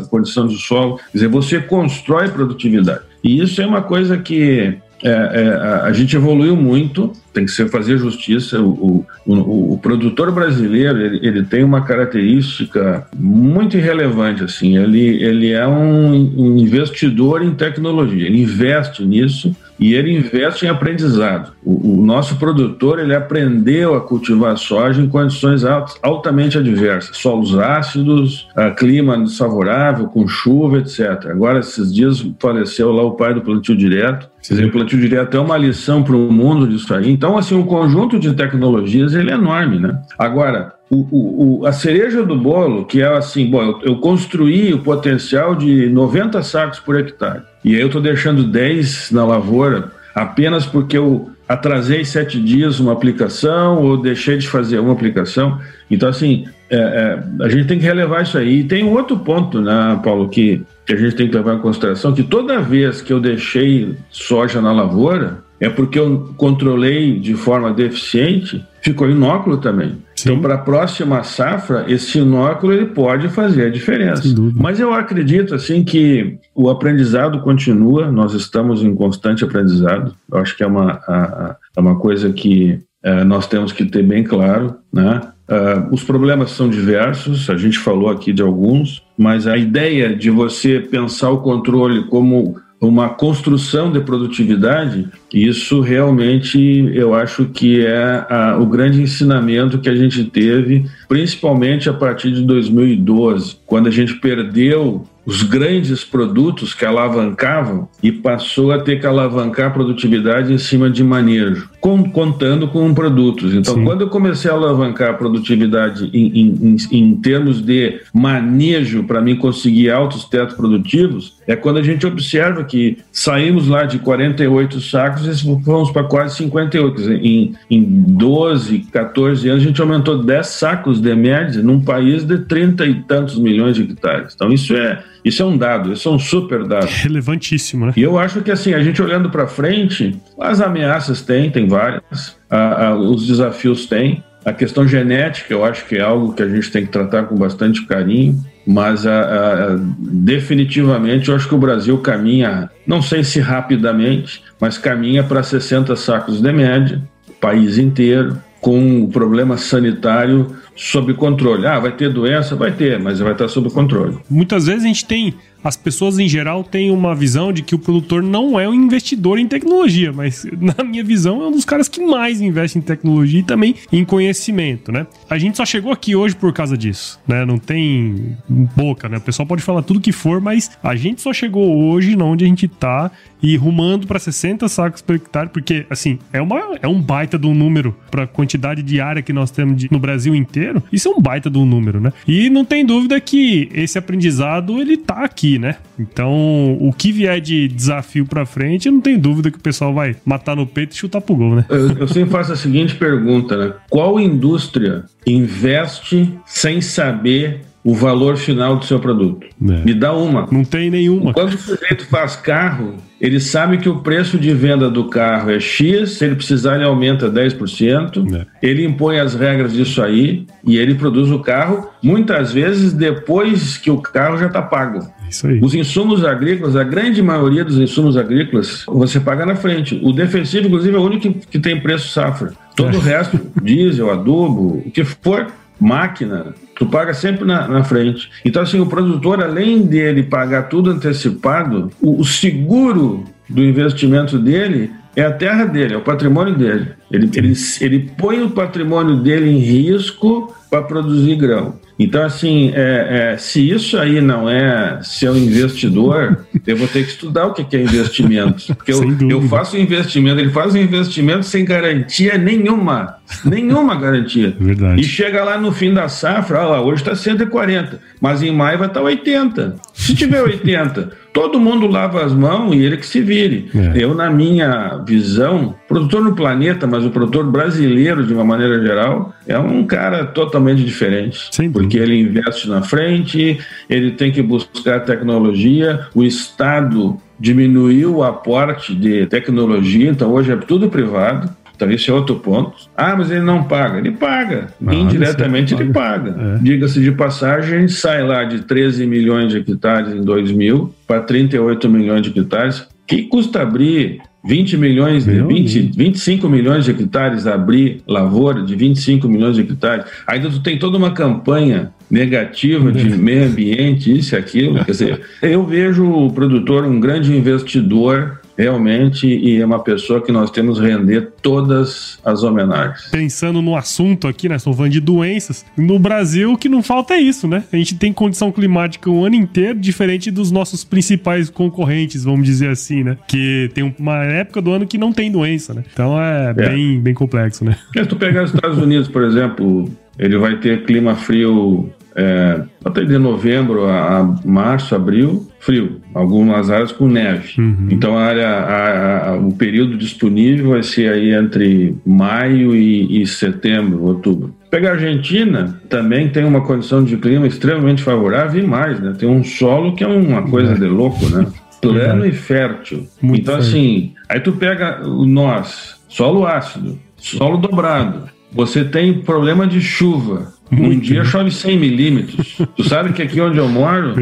condição 0.08 0.46
do 0.46 0.54
solo, 0.54 0.96
quer 0.96 1.02
dizer, 1.12 1.28
você 1.28 1.60
constrói 1.60 2.30
produtividade. 2.30 3.00
E 3.22 3.38
isso 3.38 3.60
é 3.60 3.66
uma 3.66 3.82
coisa 3.82 4.16
que 4.16 4.78
é, 5.02 5.10
é, 5.10 5.54
a 5.82 5.92
gente 5.92 6.16
evoluiu 6.16 6.56
muito, 6.56 7.12
tem 7.34 7.44
que 7.44 7.50
ser 7.50 7.68
fazer 7.68 7.98
justiça. 7.98 8.60
O, 8.60 9.04
o, 9.26 9.74
o 9.74 9.78
produtor 9.78 10.32
brasileiro 10.32 10.98
ele, 11.00 11.26
ele, 11.26 11.42
tem 11.42 11.62
uma 11.62 11.82
característica 11.82 13.06
muito 13.14 13.76
irrelevante 13.76 14.42
assim. 14.42 14.78
Ele, 14.78 15.22
ele 15.22 15.50
é 15.52 15.66
um 15.66 16.56
investidor 16.58 17.42
em 17.42 17.52
tecnologia. 17.54 18.26
Ele 18.26 18.42
investe 18.42 19.04
nisso 19.04 19.54
e 19.80 19.94
ele 19.94 20.14
investe 20.14 20.66
em 20.66 20.68
aprendizado. 20.68 21.52
O, 21.64 21.94
o, 21.94 22.04
nosso 22.04 22.36
produtor 22.36 22.98
ele 22.98 23.14
aprendeu 23.14 23.94
a 23.94 24.00
cultivar 24.00 24.56
soja 24.58 25.00
em 25.00 25.08
condições 25.08 25.64
alt, 25.64 25.94
altamente 26.02 26.58
adversas, 26.58 27.16
solos 27.16 27.56
ácidos, 27.58 28.46
clima 28.76 29.16
desfavorável, 29.18 30.06
com 30.08 30.28
chuva, 30.28 30.78
etc. 30.78 31.26
Agora, 31.30 31.60
esses 31.60 31.92
dias 31.92 32.24
faleceu 32.38 32.92
lá 32.92 33.02
o 33.02 33.12
pai 33.12 33.32
do 33.32 33.40
plantio 33.40 33.76
direto. 33.76 34.28
Dizer, 34.42 34.66
o 34.66 34.72
plantio 34.72 34.98
direto 34.98 35.36
é 35.36 35.40
uma 35.40 35.56
lição 35.56 36.02
para 36.02 36.16
o 36.16 36.32
mundo 36.32 36.66
disso 36.66 36.92
aí. 36.94 37.10
Então, 37.10 37.38
assim, 37.38 37.58
o 37.58 37.64
conjunto 37.64 38.18
de 38.18 38.34
tecnologias 38.34 39.14
ele 39.14 39.30
é 39.30 39.34
enorme, 39.34 39.78
né? 39.78 40.00
Agora, 40.18 40.74
o, 40.90 41.60
o, 41.60 41.66
a 41.66 41.72
cereja 41.72 42.24
do 42.24 42.34
bolo, 42.34 42.84
que 42.84 43.00
é 43.00 43.06
assim, 43.06 43.48
bom, 43.48 43.62
eu, 43.62 43.80
eu, 43.82 43.96
construí 43.98 44.74
o 44.74 44.80
potencial 44.80 45.54
de 45.54 45.88
90 45.88 46.42
sacos 46.42 46.80
por 46.80 46.98
hectare, 46.98 47.42
e 47.64 47.76
aí 47.76 47.80
eu 47.80 47.86
estou 47.86 48.02
deixando 48.02 48.42
10 48.42 49.12
na 49.12 49.24
lavoura 49.24 49.92
apenas 50.14 50.66
porque 50.66 50.98
eu 50.98 51.30
atrasei 51.48 52.04
sete 52.04 52.40
dias 52.40 52.78
uma 52.78 52.92
aplicação 52.92 53.82
ou 53.82 53.96
deixei 53.96 54.38
de 54.38 54.48
fazer 54.48 54.78
uma 54.78 54.92
aplicação. 54.92 55.58
Então, 55.90 56.08
assim, 56.08 56.44
é, 56.70 56.76
é, 56.76 57.44
a 57.44 57.48
gente 57.48 57.66
tem 57.66 57.78
que 57.78 57.84
relevar 57.84 58.22
isso 58.22 58.38
aí. 58.38 58.60
E 58.60 58.64
tem 58.64 58.84
um 58.84 58.92
outro 58.92 59.18
ponto, 59.18 59.60
né, 59.60 60.00
Paulo, 60.02 60.28
que, 60.28 60.62
que 60.86 60.92
a 60.92 60.96
gente 60.96 61.16
tem 61.16 61.28
que 61.28 61.34
levar 61.34 61.54
em 61.54 61.58
consideração, 61.58 62.14
que 62.14 62.22
toda 62.22 62.60
vez 62.60 63.02
que 63.02 63.12
eu 63.12 63.18
deixei 63.18 63.96
soja 64.10 64.60
na 64.60 64.70
lavoura, 64.70 65.42
é 65.60 65.68
porque 65.68 65.98
eu 65.98 66.32
controlei 66.36 67.18
de 67.18 67.34
forma 67.34 67.72
deficiente, 67.72 68.64
ficou 68.80 69.10
inóculo 69.10 69.58
também. 69.58 69.96
Sim. 70.20 70.30
Então, 70.30 70.42
para 70.42 70.54
a 70.54 70.58
próxima 70.58 71.22
safra, 71.22 71.86
esse 71.88 72.18
inóculo 72.18 72.74
ele 72.74 72.86
pode 72.86 73.28
fazer 73.28 73.66
a 73.66 73.70
diferença. 73.70 74.22
Mas 74.54 74.78
eu 74.78 74.92
acredito 74.92 75.54
assim 75.54 75.82
que 75.82 76.38
o 76.54 76.68
aprendizado 76.68 77.40
continua, 77.40 78.12
nós 78.12 78.34
estamos 78.34 78.82
em 78.82 78.94
constante 78.94 79.44
aprendizado. 79.44 80.14
Eu 80.30 80.38
acho 80.38 80.54
que 80.54 80.62
é 80.62 80.66
uma, 80.66 80.92
a, 81.08 81.56
é 81.74 81.80
uma 81.80 81.98
coisa 81.98 82.30
que 82.30 82.78
é, 83.02 83.24
nós 83.24 83.46
temos 83.46 83.72
que 83.72 83.86
ter 83.86 84.02
bem 84.02 84.22
claro, 84.22 84.76
né? 84.92 85.22
Uh, 85.48 85.92
os 85.92 86.04
problemas 86.04 86.52
são 86.52 86.68
diversos, 86.68 87.50
a 87.50 87.56
gente 87.56 87.76
falou 87.76 88.08
aqui 88.08 88.32
de 88.32 88.40
alguns, 88.40 89.02
mas 89.18 89.48
a 89.48 89.56
ideia 89.56 90.14
de 90.14 90.30
você 90.30 90.78
pensar 90.78 91.30
o 91.30 91.38
controle 91.38 92.04
como 92.04 92.54
uma 92.80 93.10
construção 93.10 93.92
de 93.92 94.00
produtividade, 94.00 95.06
isso 95.32 95.80
realmente 95.80 96.58
eu 96.94 97.14
acho 97.14 97.44
que 97.46 97.84
é 97.84 98.24
a, 98.28 98.56
o 98.58 98.64
grande 98.64 99.02
ensinamento 99.02 99.78
que 99.78 99.88
a 99.88 99.94
gente 99.94 100.24
teve, 100.24 100.86
principalmente 101.06 101.90
a 101.90 101.92
partir 101.92 102.32
de 102.32 102.42
2012, 102.42 103.56
quando 103.66 103.88
a 103.88 103.90
gente 103.90 104.14
perdeu 104.14 105.06
os 105.26 105.42
grandes 105.42 106.02
produtos 106.02 106.72
que 106.72 106.84
alavancavam 106.84 107.88
e 108.02 108.10
passou 108.10 108.72
a 108.72 108.80
ter 108.80 108.98
que 108.98 109.06
alavancar 109.06 109.68
a 109.68 109.70
produtividade 109.70 110.52
em 110.52 110.58
cima 110.58 110.90
de 110.90 111.04
manejo, 111.04 111.68
contando 111.80 112.68
com 112.68 112.92
produtos. 112.92 113.54
Então, 113.54 113.74
Sim. 113.74 113.84
quando 113.84 114.02
eu 114.02 114.08
comecei 114.08 114.50
a 114.50 114.54
alavancar 114.54 115.10
a 115.10 115.14
produtividade 115.14 116.10
em, 116.12 116.40
em, 116.40 116.76
em 116.92 117.16
termos 117.16 117.62
de 117.62 118.00
manejo 118.12 119.04
para 119.04 119.20
mim 119.20 119.34
conseguir 119.36 119.90
altos 119.90 120.24
tetos 120.24 120.54
produtivos, 120.54 121.38
é 121.46 121.56
quando 121.56 121.78
a 121.78 121.82
gente 121.82 122.06
observa 122.06 122.62
que 122.64 122.98
saímos 123.10 123.66
lá 123.66 123.84
de 123.84 123.98
48 123.98 124.80
sacos 124.80 125.26
e 125.26 125.62
fomos 125.64 125.90
para 125.90 126.04
quase 126.04 126.36
58. 126.36 127.12
Em, 127.12 127.54
em 127.70 127.82
12, 127.82 128.80
14 128.92 129.48
anos, 129.48 129.62
a 129.62 129.66
gente 129.66 129.80
aumentou 129.80 130.22
10 130.22 130.46
sacos 130.46 131.00
de 131.00 131.14
média 131.14 131.62
num 131.62 131.80
país 131.80 132.24
de 132.24 132.38
30 132.38 132.86
e 132.86 132.94
tantos 133.02 133.38
milhões 133.38 133.74
de 133.74 133.82
hectares. 133.82 134.34
Então, 134.34 134.52
isso 134.52 134.74
é 134.74 135.02
isso 135.24 135.42
é 135.42 135.46
um 135.46 135.56
dado, 135.56 135.92
isso 135.92 136.08
é 136.08 136.12
um 136.12 136.18
super 136.18 136.64
dado. 136.66 136.86
Relevantíssimo, 137.02 137.86
né? 137.86 137.92
E 137.96 138.02
eu 138.02 138.18
acho 138.18 138.40
que 138.42 138.50
assim, 138.50 138.74
a 138.74 138.82
gente 138.82 139.00
olhando 139.02 139.30
para 139.30 139.46
frente, 139.46 140.16
as 140.38 140.60
ameaças 140.60 141.22
tem, 141.22 141.50
tem 141.50 141.66
várias, 141.66 142.36
a, 142.48 142.86
a, 142.86 142.94
os 142.94 143.26
desafios 143.26 143.86
tem. 143.86 144.22
A 144.42 144.54
questão 144.54 144.88
genética, 144.88 145.52
eu 145.52 145.62
acho 145.62 145.84
que 145.86 145.96
é 145.96 146.00
algo 146.00 146.32
que 146.32 146.42
a 146.42 146.48
gente 146.48 146.70
tem 146.70 146.86
que 146.86 146.90
tratar 146.90 147.24
com 147.24 147.36
bastante 147.36 147.84
carinho, 147.86 148.42
mas 148.66 149.06
a, 149.06 149.76
definitivamente 149.98 151.28
eu 151.28 151.36
acho 151.36 151.46
que 151.46 151.54
o 151.54 151.58
Brasil 151.58 151.98
caminha, 151.98 152.70
não 152.86 153.02
sei 153.02 153.22
se 153.22 153.38
rapidamente, 153.38 154.42
mas 154.58 154.78
caminha 154.78 155.22
para 155.22 155.42
60 155.42 155.94
sacos 155.94 156.40
de 156.40 156.52
média, 156.52 157.02
país 157.38 157.76
inteiro, 157.76 158.38
com 158.60 159.02
o 159.02 159.08
problema 159.08 159.56
sanitário 159.56 160.54
sob 160.80 161.12
controle. 161.12 161.66
Ah, 161.66 161.78
vai 161.78 161.92
ter 161.92 162.10
doença? 162.10 162.56
Vai 162.56 162.72
ter, 162.72 162.98
mas 162.98 163.20
vai 163.20 163.32
estar 163.32 163.48
sob 163.48 163.68
controle. 163.70 164.16
Muitas 164.30 164.66
vezes 164.66 164.82
a 164.84 164.86
gente 164.86 165.04
tem 165.04 165.34
as 165.62 165.76
pessoas 165.76 166.18
em 166.18 166.28
geral 166.28 166.64
têm 166.64 166.90
uma 166.90 167.14
visão 167.14 167.52
de 167.52 167.62
que 167.62 167.74
o 167.74 167.78
produtor 167.78 168.22
não 168.22 168.58
é 168.58 168.68
um 168.68 168.74
investidor 168.74 169.38
em 169.38 169.46
tecnologia, 169.46 170.12
mas 170.12 170.46
na 170.60 170.84
minha 170.84 171.04
visão 171.04 171.42
é 171.42 171.48
um 171.48 171.52
dos 171.52 171.64
caras 171.64 171.88
que 171.88 172.00
mais 172.04 172.40
investe 172.40 172.78
em 172.78 172.82
tecnologia 172.82 173.40
e 173.40 173.42
também 173.42 173.74
em 173.92 174.04
conhecimento, 174.04 174.90
né? 174.92 175.06
A 175.28 175.38
gente 175.38 175.56
só 175.56 175.64
chegou 175.64 175.92
aqui 175.92 176.14
hoje 176.16 176.34
por 176.34 176.52
causa 176.52 176.76
disso, 176.76 177.20
né? 177.26 177.44
Não 177.44 177.58
tem 177.58 178.36
boca, 178.48 179.08
né? 179.08 179.18
O 179.18 179.20
pessoal 179.20 179.46
pode 179.46 179.62
falar 179.62 179.82
tudo 179.82 180.00
que 180.00 180.12
for, 180.12 180.40
mas 180.40 180.70
a 180.82 180.96
gente 180.96 181.20
só 181.20 181.32
chegou 181.32 181.76
hoje 181.90 182.16
onde 182.20 182.44
a 182.44 182.48
gente 182.48 182.68
tá 182.68 183.10
e 183.42 183.56
rumando 183.56 184.06
para 184.06 184.18
60 184.18 184.68
sacos 184.68 185.00
por 185.00 185.16
hectare, 185.16 185.48
porque 185.48 185.86
assim, 185.88 186.18
é, 186.32 186.40
uma, 186.40 186.78
é 186.82 186.86
um 186.86 187.00
baita 187.00 187.38
de 187.38 187.46
um 187.46 187.54
número 187.54 187.96
para 188.10 188.24
a 188.24 188.26
quantidade 188.26 188.82
de 188.82 189.00
área 189.00 189.22
que 189.22 189.32
nós 189.32 189.50
temos 189.50 189.76
de, 189.76 189.88
no 189.90 189.98
Brasil 189.98 190.34
inteiro. 190.34 190.82
Isso 190.92 191.08
é 191.08 191.10
um 191.10 191.20
baita 191.20 191.48
de 191.48 191.58
um 191.58 191.64
número, 191.64 192.00
né? 192.00 192.12
E 192.28 192.50
não 192.50 192.64
tem 192.64 192.84
dúvida 192.84 193.18
que 193.20 193.68
esse 193.72 193.98
aprendizado 193.98 194.80
ele 194.80 194.96
tá 194.96 195.24
aqui 195.24 195.49
né? 195.58 195.76
Então, 195.98 196.32
o 196.80 196.92
que 196.92 197.12
vier 197.12 197.40
de 197.40 197.68
desafio 197.68 198.26
pra 198.26 198.46
frente, 198.46 198.90
não 198.90 199.00
tem 199.00 199.18
dúvida 199.18 199.50
que 199.50 199.58
o 199.58 199.60
pessoal 199.60 199.92
vai 199.92 200.16
matar 200.24 200.56
no 200.56 200.66
peito 200.66 200.92
e 200.92 200.96
chutar 200.96 201.20
pro 201.20 201.34
gol, 201.34 201.56
né? 201.56 201.64
Eu, 201.68 201.98
eu 201.98 202.08
sempre 202.08 202.30
faço 202.30 202.52
a 202.52 202.56
seguinte 202.56 202.94
pergunta, 202.94 203.56
né? 203.56 203.74
Qual 203.88 204.18
indústria 204.20 205.04
investe 205.26 206.32
sem 206.46 206.80
saber 206.80 207.62
o 207.82 207.94
valor 207.94 208.36
final 208.36 208.76
do 208.76 208.84
seu 208.84 209.00
produto. 209.00 209.46
É. 209.46 209.84
Me 209.84 209.94
dá 209.94 210.12
uma. 210.12 210.46
Não 210.50 210.64
tem 210.64 210.90
nenhuma. 210.90 211.32
Quando 211.32 211.54
o 211.54 211.58
sujeito 211.58 212.06
faz 212.06 212.36
carro, 212.36 212.96
ele 213.20 213.40
sabe 213.40 213.78
que 213.78 213.88
o 213.88 214.00
preço 214.00 214.38
de 214.38 214.52
venda 214.52 214.90
do 214.90 215.04
carro 215.04 215.50
é 215.50 215.58
X, 215.58 216.12
se 216.12 216.24
ele 216.24 216.34
precisar, 216.34 216.76
ele 216.76 216.84
aumenta 216.84 217.30
10%. 217.30 218.34
É. 218.34 218.46
Ele 218.62 218.84
impõe 218.84 219.18
as 219.18 219.34
regras 219.34 219.72
disso 219.72 220.02
aí 220.02 220.46
e 220.64 220.76
ele 220.76 220.94
produz 220.94 221.30
o 221.30 221.38
carro, 221.38 221.88
muitas 222.02 222.52
vezes 222.52 222.92
depois 222.92 223.78
que 223.78 223.90
o 223.90 223.98
carro 223.98 224.36
já 224.36 224.46
está 224.46 224.60
pago. 224.60 225.06
Isso 225.30 225.46
aí. 225.46 225.60
Os 225.62 225.74
insumos 225.74 226.24
agrícolas, 226.24 226.74
a 226.74 226.82
grande 226.82 227.22
maioria 227.22 227.64
dos 227.64 227.78
insumos 227.78 228.16
agrícolas, 228.16 228.84
você 228.86 229.20
paga 229.20 229.46
na 229.46 229.54
frente. 229.54 229.98
O 230.02 230.12
defensivo, 230.12 230.66
inclusive, 230.66 230.96
é 230.96 230.98
o 230.98 231.02
único 231.02 231.22
que, 231.22 231.46
que 231.46 231.58
tem 231.58 231.80
preço 231.80 232.08
safra. 232.08 232.52
Todo 232.74 232.94
é. 232.94 232.96
o 232.96 233.00
resto, 233.00 233.38
diesel, 233.62 234.10
adubo, 234.10 234.82
o 234.84 234.90
que 234.90 235.04
for, 235.04 235.46
máquina, 235.80 236.54
tu 236.76 236.86
paga 236.86 237.14
sempre 237.14 237.44
na, 237.44 237.66
na, 237.66 237.82
frente. 237.82 238.30
Então, 238.44 238.62
assim, 238.62 238.78
o 238.80 238.86
produtor, 238.86 239.42
além 239.42 239.82
dele 239.82 240.22
pagar 240.22 240.64
tudo 240.64 240.90
antecipado, 240.90 241.90
o, 242.00 242.20
o 242.20 242.24
seguro 242.24 243.24
do 243.48 243.64
investimento 243.64 244.38
dele 244.38 244.92
é 245.16 245.22
a 245.22 245.32
terra 245.32 245.64
dele, 245.64 245.94
é 245.94 245.96
o 245.96 246.02
patrimônio 246.02 246.54
dele. 246.54 246.88
Ele, 247.10 247.30
ele, 247.34 247.54
ele 247.80 248.10
põe 248.16 248.42
o 248.42 248.50
patrimônio 248.50 249.16
dele 249.16 249.50
em 249.50 249.58
risco 249.58 250.54
para 250.70 250.82
produzir 250.82 251.34
grão. 251.34 251.74
Então, 251.98 252.22
assim, 252.22 252.70
é, 252.74 253.32
é, 253.32 253.36
se 253.36 253.68
isso 253.68 253.98
aí 253.98 254.20
não 254.20 254.48
é 254.48 255.00
ser 255.02 255.28
um 255.28 255.36
investidor, 255.36 256.46
eu 256.66 256.76
vou 256.76 256.86
ter 256.86 257.04
que 257.04 257.10
estudar 257.10 257.46
o 257.46 257.52
que 257.52 257.76
é 257.76 257.82
investimento. 257.82 258.74
Porque 258.74 258.92
eu, 258.92 259.02
eu 259.28 259.42
faço 259.42 259.76
investimento, 259.76 260.40
ele 260.40 260.50
faz 260.50 260.74
um 260.74 260.78
investimento 260.78 261.44
sem 261.44 261.64
garantia 261.64 262.38
nenhuma. 262.38 263.16
Nenhuma 263.44 263.96
garantia. 263.96 264.56
Verdade. 264.58 265.00
E 265.00 265.04
chega 265.04 265.44
lá 265.44 265.58
no 265.58 265.72
fim 265.72 265.92
da 265.92 266.08
safra, 266.08 266.60
olha 266.60 266.68
lá, 266.68 266.82
hoje 266.82 267.02
está 267.02 267.14
140, 267.14 268.00
mas 268.20 268.42
em 268.42 268.52
maio 268.52 268.78
vai 268.78 268.88
estar 268.88 269.00
tá 269.00 269.06
80. 269.06 269.76
Se 269.92 270.14
tiver 270.14 270.42
80, 270.42 271.10
todo 271.34 271.60
mundo 271.60 271.86
lava 271.86 272.24
as 272.24 272.32
mãos 272.32 272.74
e 272.74 272.78
ele 272.78 272.96
que 272.96 273.06
se 273.06 273.20
vire. 273.20 273.70
É. 273.74 274.02
Eu, 274.02 274.14
na 274.14 274.30
minha 274.30 275.02
visão, 275.06 275.74
produtor 275.90 276.22
no 276.22 276.36
planeta, 276.36 276.86
mas 276.86 277.04
o 277.04 277.10
produtor 277.10 277.50
brasileiro, 277.50 278.24
de 278.24 278.32
uma 278.32 278.44
maneira 278.44 278.80
geral, 278.80 279.34
é 279.44 279.58
um 279.58 279.84
cara 279.84 280.24
totalmente 280.24 280.84
diferente. 280.84 281.48
Sim. 281.50 281.72
Porque 281.72 281.98
ele 281.98 282.20
investe 282.20 282.68
na 282.68 282.80
frente, 282.80 283.58
ele 283.88 284.12
tem 284.12 284.30
que 284.30 284.40
buscar 284.40 285.00
tecnologia, 285.00 286.06
o 286.14 286.22
Estado 286.22 287.16
diminuiu 287.40 288.18
o 288.18 288.22
aporte 288.22 288.94
de 288.94 289.26
tecnologia, 289.26 290.08
então 290.08 290.30
hoje 290.30 290.52
é 290.52 290.56
tudo 290.56 290.88
privado. 290.88 291.50
Então, 291.74 291.90
esse 291.90 292.10
é 292.10 292.12
outro 292.12 292.36
ponto. 292.36 292.72
Ah, 292.94 293.16
mas 293.16 293.30
ele 293.30 293.40
não 293.40 293.64
paga. 293.64 293.98
Ele 293.98 294.10
paga. 294.10 294.68
Ah, 294.86 294.94
Indiretamente 294.94 295.72
ele 295.74 295.90
paga. 295.90 296.36
É. 296.38 296.58
Diga-se 296.62 297.00
de 297.00 297.10
passagem, 297.10 297.74
a 297.74 297.80
gente 297.80 297.94
sai 297.94 298.22
lá 298.22 298.44
de 298.44 298.60
13 298.60 299.06
milhões 299.06 299.50
de 299.50 299.58
hectares 299.58 300.12
em 300.12 300.20
2000 300.20 300.94
para 301.06 301.22
38 301.22 301.88
milhões 301.88 302.20
de 302.20 302.38
hectares. 302.38 302.86
Que 303.06 303.22
custa 303.22 303.62
abrir 303.62 304.20
20 304.42 304.76
milhões, 304.76 305.24
de, 305.24 305.42
20, 305.42 305.92
25 305.96 306.48
milhões 306.48 306.84
de 306.84 306.90
hectares 306.92 307.46
abrir 307.46 308.02
lavoura 308.06 308.62
de 308.62 308.74
25 308.74 309.28
milhões 309.28 309.56
de 309.56 309.62
hectares. 309.62 310.06
Ainda 310.26 310.48
tu 310.48 310.60
tem 310.62 310.78
toda 310.78 310.96
uma 310.96 311.12
campanha 311.12 311.92
negativa 312.10 312.90
de 312.90 313.04
meio 313.16 313.46
ambiente, 313.46 314.16
isso 314.16 314.34
e 314.34 314.38
aquilo. 314.38 314.84
Quer 314.84 314.90
dizer, 314.90 315.20
eu 315.42 315.64
vejo 315.64 316.10
o 316.10 316.32
produtor 316.32 316.84
um 316.84 316.98
grande 316.98 317.36
investidor 317.36 318.39
realmente 318.60 319.26
e 319.26 319.60
é 319.60 319.64
uma 319.64 319.82
pessoa 319.82 320.20
que 320.20 320.30
nós 320.30 320.50
temos 320.50 320.78
render 320.78 321.32
todas 321.40 322.18
as 322.24 322.42
homenagens. 322.42 323.08
Pensando 323.10 323.62
no 323.62 323.74
assunto 323.74 324.28
aqui, 324.28 324.48
né? 324.48 324.56
Estamos 324.56 324.76
falando 324.76 324.92
de 324.92 325.00
doenças. 325.00 325.64
No 325.76 325.98
Brasil, 325.98 326.52
o 326.52 326.58
que 326.58 326.68
não 326.68 326.82
falta 326.82 327.14
é 327.14 327.20
isso, 327.20 327.48
né? 327.48 327.64
A 327.72 327.76
gente 327.76 327.96
tem 327.96 328.12
condição 328.12 328.52
climática 328.52 329.10
o 329.10 329.24
ano 329.24 329.34
inteiro, 329.34 329.78
diferente 329.78 330.30
dos 330.30 330.50
nossos 330.50 330.84
principais 330.84 331.48
concorrentes, 331.48 332.24
vamos 332.24 332.44
dizer 332.44 332.70
assim, 332.70 333.02
né? 333.02 333.16
Que 333.26 333.70
tem 333.72 333.94
uma 333.98 334.24
época 334.24 334.60
do 334.60 334.70
ano 334.72 334.86
que 334.86 334.98
não 334.98 335.12
tem 335.12 335.30
doença, 335.30 335.72
né? 335.72 335.82
Então 335.92 336.20
é, 336.20 336.50
é. 336.50 336.52
Bem, 336.52 337.00
bem 337.00 337.14
complexo, 337.14 337.64
né? 337.64 337.76
Se 337.96 338.06
tu 338.06 338.16
pegar 338.16 338.44
os 338.44 338.54
Estados 338.54 338.78
Unidos, 338.78 339.08
por 339.08 339.24
exemplo, 339.24 339.90
ele 340.18 340.36
vai 340.36 340.58
ter 340.58 340.84
clima 340.84 341.14
frio 341.14 341.90
é, 342.16 342.62
até 342.84 343.04
de 343.04 343.18
novembro 343.18 343.86
a, 343.86 344.36
março, 344.44 344.94
abril, 344.94 345.48
frio. 345.58 346.00
Algumas 346.14 346.70
áreas 346.70 346.92
com 346.92 347.06
neve. 347.06 347.60
Uhum. 347.60 347.88
Então 347.90 348.16
a 348.16 348.22
área, 348.22 348.48
a, 348.48 349.30
a, 349.30 349.36
o 349.36 349.52
período 349.52 349.96
disponível 349.96 350.70
vai 350.70 350.82
ser 350.82 351.12
aí 351.12 351.32
entre 351.32 351.96
maio 352.04 352.74
e, 352.74 353.22
e 353.22 353.26
setembro, 353.26 354.02
outubro. 354.04 354.54
Pega 354.70 354.90
a 354.90 354.92
Argentina, 354.92 355.80
também 355.88 356.28
tem 356.28 356.44
uma 356.44 356.60
condição 356.60 357.02
de 357.02 357.16
clima 357.16 357.46
extremamente 357.46 358.02
favorável 358.02 358.62
e 358.62 358.66
mais, 358.66 359.00
né? 359.00 359.14
Tem 359.18 359.28
um 359.28 359.42
solo 359.42 359.94
que 359.94 360.04
é 360.04 360.06
uma 360.06 360.42
coisa 360.42 360.74
de 360.74 360.86
louco, 360.86 361.28
né? 361.28 361.46
plano 361.80 362.26
e 362.26 362.32
fértil. 362.32 363.06
Muito 363.20 363.42
então, 363.42 363.54
fértil. 363.54 363.70
assim, 363.70 364.14
aí 364.28 364.40
tu 364.40 364.52
pega 364.52 365.02
o 365.08 365.26
nós, 365.26 365.96
solo 366.08 366.46
ácido, 366.46 366.98
solo 367.16 367.56
dobrado. 367.56 368.28
Você 368.52 368.84
tem 368.84 369.14
problema 369.14 369.66
de 369.66 369.80
chuva. 369.80 370.52
Um 370.72 370.76
Muito, 370.76 371.02
dia 371.02 371.20
né? 371.20 371.24
chove 371.24 371.50
100 371.50 371.78
milímetros. 371.78 372.58
tu 372.76 372.84
sabe 372.84 373.12
que 373.12 373.22
aqui 373.22 373.40
onde 373.40 373.58
eu 373.58 373.68
moro, 373.68 374.14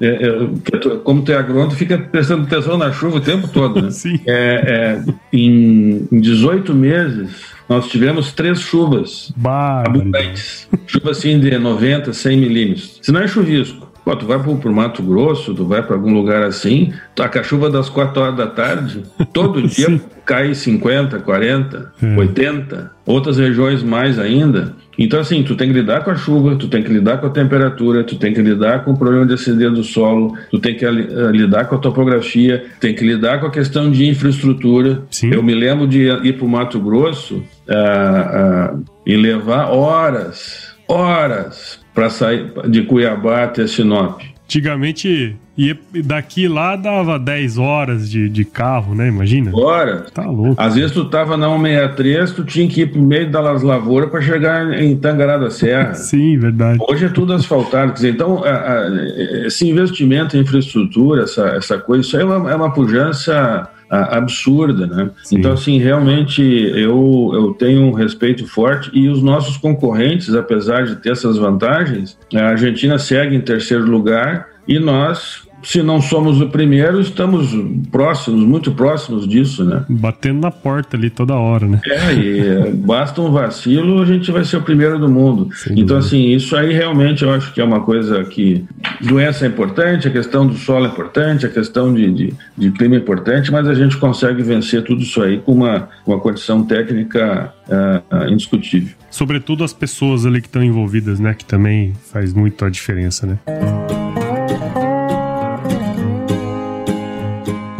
é, 0.00 0.06
é, 0.06 0.98
como 1.02 1.22
tu 1.22 1.32
é 1.32 1.36
agrônomo, 1.36 1.70
fica 1.70 1.96
prestando 1.96 2.42
atenção 2.44 2.76
na 2.76 2.92
chuva 2.92 3.16
o 3.16 3.20
tempo 3.20 3.48
todo. 3.48 3.80
Né? 3.80 3.90
Sim. 3.92 4.20
É, 4.26 5.02
é, 5.02 5.04
em, 5.32 6.06
em 6.12 6.20
18 6.20 6.74
meses, 6.74 7.54
nós 7.68 7.88
tivemos 7.88 8.32
três 8.32 8.60
chuvas 8.60 9.32
Barbaridade. 9.36 9.98
abundantes. 9.98 10.68
Chuva 10.86 11.10
assim 11.12 11.40
de 11.40 11.58
90, 11.58 12.12
100 12.12 12.36
milímetros. 12.36 12.98
Se 13.00 13.10
não 13.10 13.20
é 13.20 13.28
chuvisco, 13.28 13.88
pô, 14.04 14.14
tu 14.14 14.26
vai 14.26 14.38
pro, 14.38 14.56
pro 14.56 14.72
Mato 14.72 15.02
Grosso, 15.02 15.54
tu 15.54 15.64
vai 15.64 15.82
para 15.82 15.96
algum 15.96 16.12
lugar 16.12 16.42
assim, 16.42 16.92
tá 17.14 17.28
com 17.28 17.38
a 17.38 17.42
chuva 17.42 17.70
das 17.70 17.88
4 17.88 18.20
horas 18.20 18.36
da 18.36 18.46
tarde, 18.46 19.02
todo 19.32 19.62
dia 19.66 20.00
cai 20.24 20.54
50, 20.54 21.18
40, 21.20 21.92
É. 22.02 22.16
80, 22.16 22.90
outras 23.06 23.38
regiões 23.38 23.82
mais 23.82 24.18
ainda. 24.18 24.74
Então, 24.98 25.18
assim, 25.18 25.42
tu 25.42 25.56
tem 25.56 25.68
que 25.68 25.74
lidar 25.74 26.04
com 26.04 26.10
a 26.10 26.14
chuva, 26.14 26.56
tu 26.56 26.68
tem 26.68 26.82
que 26.82 26.92
lidar 26.92 27.18
com 27.18 27.26
a 27.26 27.30
temperatura, 27.30 28.04
tu 28.04 28.16
tem 28.16 28.32
que 28.32 28.40
lidar 28.40 28.84
com 28.84 28.92
o 28.92 28.96
problema 28.96 29.26
de 29.26 29.34
acidez 29.34 29.72
do 29.72 29.82
solo, 29.82 30.36
tu 30.50 30.58
tem 30.58 30.76
que 30.76 30.84
eh, 30.84 30.90
lidar 31.32 31.64
com 31.64 31.74
a 31.74 31.78
topografia, 31.78 32.64
tem 32.80 32.94
que 32.94 33.04
lidar 33.04 33.40
com 33.40 33.46
a 33.46 33.50
questão 33.50 33.90
de 33.90 34.06
infraestrutura. 34.06 35.02
Sim. 35.10 35.34
Eu 35.34 35.42
me 35.42 35.54
lembro 35.54 35.88
de 35.88 36.04
ir 36.22 36.34
para 36.36 36.46
o 36.46 36.48
Mato 36.48 36.78
Grosso 36.78 37.42
ah, 37.68 37.74
ah, 37.74 38.78
e 39.04 39.16
levar 39.16 39.70
horas, 39.70 40.74
horas 40.88 41.83
para 41.94 42.10
sair 42.10 42.50
de 42.68 42.82
Cuiabá 42.82 43.44
até 43.44 43.66
Sinop. 43.66 44.20
Antigamente, 44.44 45.34
ia, 45.56 45.76
daqui 46.04 46.46
lá 46.48 46.76
dava 46.76 47.18
10 47.18 47.56
horas 47.58 48.10
de, 48.10 48.28
de 48.28 48.44
carro, 48.44 48.94
né? 48.94 49.08
Imagina. 49.08 49.50
Horas. 49.56 50.10
Tá 50.10 50.26
louco. 50.26 50.54
Às 50.60 50.74
vezes 50.74 50.92
tu 50.92 51.06
tava 51.06 51.36
na 51.36 51.46
163, 51.48 52.32
tu 52.32 52.44
tinha 52.44 52.68
que 52.68 52.82
ir 52.82 52.92
pro 52.92 53.00
meio 53.00 53.30
das 53.30 53.62
lavouras 53.62 54.10
para 54.10 54.20
chegar 54.20 54.72
em 54.80 54.96
Tangará 54.96 55.38
da 55.38 55.50
Serra. 55.50 55.94
Sim, 55.96 56.38
verdade. 56.38 56.78
Hoje 56.88 57.06
é 57.06 57.08
tudo 57.08 57.32
asfaltado. 57.32 57.88
Quer 57.92 57.94
dizer, 57.94 58.10
então, 58.12 58.44
a- 58.44 58.50
a- 58.50 59.46
esse 59.46 59.68
investimento 59.68 60.36
em 60.36 60.40
infraestrutura, 60.40 61.22
essa, 61.22 61.46
essa 61.56 61.78
coisa, 61.78 62.02
isso 62.06 62.16
aí 62.16 62.22
é 62.22 62.26
uma, 62.26 62.50
é 62.50 62.54
uma 62.54 62.70
pujança 62.72 63.68
absurda, 64.02 64.86
né? 64.86 65.10
Sim. 65.22 65.38
Então, 65.38 65.52
assim, 65.52 65.78
realmente 65.78 66.42
eu, 66.42 67.30
eu 67.34 67.54
tenho 67.54 67.82
um 67.82 67.92
respeito 67.92 68.46
forte 68.46 68.90
e 68.92 69.08
os 69.08 69.22
nossos 69.22 69.56
concorrentes, 69.56 70.34
apesar 70.34 70.84
de 70.84 70.96
ter 70.96 71.12
essas 71.12 71.36
vantagens, 71.36 72.18
a 72.34 72.48
Argentina 72.48 72.98
segue 72.98 73.34
em 73.36 73.40
terceiro 73.40 73.84
lugar 73.84 74.48
e 74.66 74.78
nós, 74.78 75.43
se 75.64 75.82
não 75.82 76.00
somos 76.00 76.40
o 76.40 76.48
primeiro, 76.48 77.00
estamos 77.00 77.50
próximos, 77.90 78.40
muito 78.40 78.72
próximos 78.72 79.26
disso, 79.26 79.64
né? 79.64 79.84
Batendo 79.88 80.40
na 80.40 80.50
porta 80.50 80.96
ali 80.96 81.10
toda 81.10 81.34
hora, 81.34 81.66
né? 81.66 81.80
É, 81.86 82.14
e 82.14 82.40
eh, 82.40 82.70
basta 82.74 83.20
um 83.20 83.32
vacilo, 83.32 84.02
a 84.02 84.06
gente 84.06 84.30
vai 84.30 84.44
ser 84.44 84.58
o 84.58 84.62
primeiro 84.62 84.98
do 84.98 85.08
mundo. 85.08 85.48
Sem 85.54 85.80
então, 85.80 85.96
assim, 85.96 86.28
isso 86.28 86.54
aí 86.54 86.72
realmente 86.72 87.24
eu 87.24 87.32
acho 87.32 87.52
que 87.52 87.60
é 87.60 87.64
uma 87.64 87.80
coisa 87.80 88.22
que. 88.24 88.64
Doença 89.00 89.44
é 89.44 89.48
importante, 89.48 90.06
a 90.06 90.10
questão 90.10 90.46
do 90.46 90.54
solo 90.54 90.86
é 90.86 90.88
importante, 90.88 91.46
a 91.46 91.48
questão 91.48 91.92
de, 91.92 92.12
de, 92.12 92.34
de 92.56 92.70
clima 92.70 92.94
é 92.94 92.98
importante, 92.98 93.50
mas 93.50 93.66
a 93.66 93.74
gente 93.74 93.96
consegue 93.96 94.42
vencer 94.42 94.82
tudo 94.82 95.02
isso 95.02 95.22
aí 95.22 95.38
com 95.38 95.52
uma, 95.52 95.88
uma 96.06 96.18
condição 96.18 96.64
técnica 96.64 97.52
ah, 97.70 98.26
indiscutível. 98.28 98.94
Sobretudo 99.10 99.64
as 99.64 99.72
pessoas 99.72 100.26
ali 100.26 100.40
que 100.40 100.48
estão 100.48 100.62
envolvidas, 100.62 101.18
né? 101.18 101.34
Que 101.34 101.44
também 101.44 101.92
faz 102.12 102.32
muito 102.32 102.64
a 102.64 102.70
diferença, 102.70 103.26
né? 103.26 103.38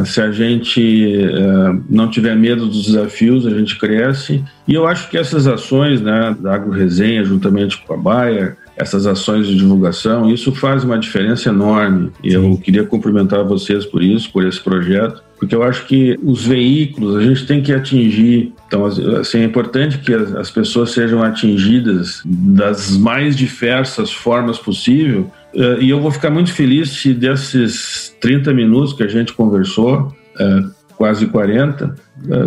ah, 0.00 0.04
se 0.04 0.20
a 0.20 0.30
gente 0.30 1.12
ah, 1.34 1.76
não 1.90 2.08
tiver 2.08 2.36
medo 2.36 2.68
dos 2.68 2.86
desafios, 2.86 3.44
a 3.44 3.50
gente 3.50 3.76
cresce. 3.76 4.44
E 4.68 4.74
eu 4.74 4.86
acho 4.86 5.10
que 5.10 5.18
essas 5.18 5.48
ações 5.48 6.00
né, 6.00 6.36
da 6.38 6.54
AgroResenha, 6.54 7.24
juntamente 7.24 7.76
com 7.84 7.94
a 7.94 7.96
Bayer, 7.96 8.56
essas 8.76 9.06
ações 9.06 9.46
de 9.46 9.56
divulgação, 9.56 10.30
isso 10.30 10.54
faz 10.54 10.84
uma 10.84 10.98
diferença 10.98 11.48
enorme. 11.48 12.10
E 12.22 12.32
eu 12.32 12.56
queria 12.56 12.84
cumprimentar 12.84 13.44
vocês 13.44 13.84
por 13.84 14.02
isso, 14.02 14.30
por 14.32 14.46
esse 14.46 14.60
projeto, 14.60 15.22
porque 15.38 15.54
eu 15.54 15.62
acho 15.62 15.86
que 15.86 16.18
os 16.22 16.46
veículos 16.46 17.16
a 17.16 17.22
gente 17.22 17.46
tem 17.46 17.60
que 17.60 17.72
atingir. 17.72 18.52
Então, 18.66 18.84
assim, 18.86 19.40
é 19.40 19.44
importante 19.44 19.98
que 19.98 20.14
as, 20.14 20.34
as 20.36 20.50
pessoas 20.50 20.92
sejam 20.92 21.22
atingidas 21.22 22.22
das 22.24 22.96
mais 22.96 23.36
diversas 23.36 24.12
formas 24.12 24.58
possível. 24.58 25.30
Eh, 25.54 25.78
E 25.80 25.90
eu 25.90 26.00
vou 26.00 26.10
ficar 26.10 26.30
muito 26.30 26.52
feliz 26.52 26.90
se 26.90 27.12
desses 27.12 28.14
30 28.20 28.54
minutos 28.54 28.92
que 28.92 29.02
a 29.02 29.08
gente 29.08 29.32
conversou, 29.32 30.14
eh, 30.38 30.62
quase 30.96 31.26
40, 31.26 31.96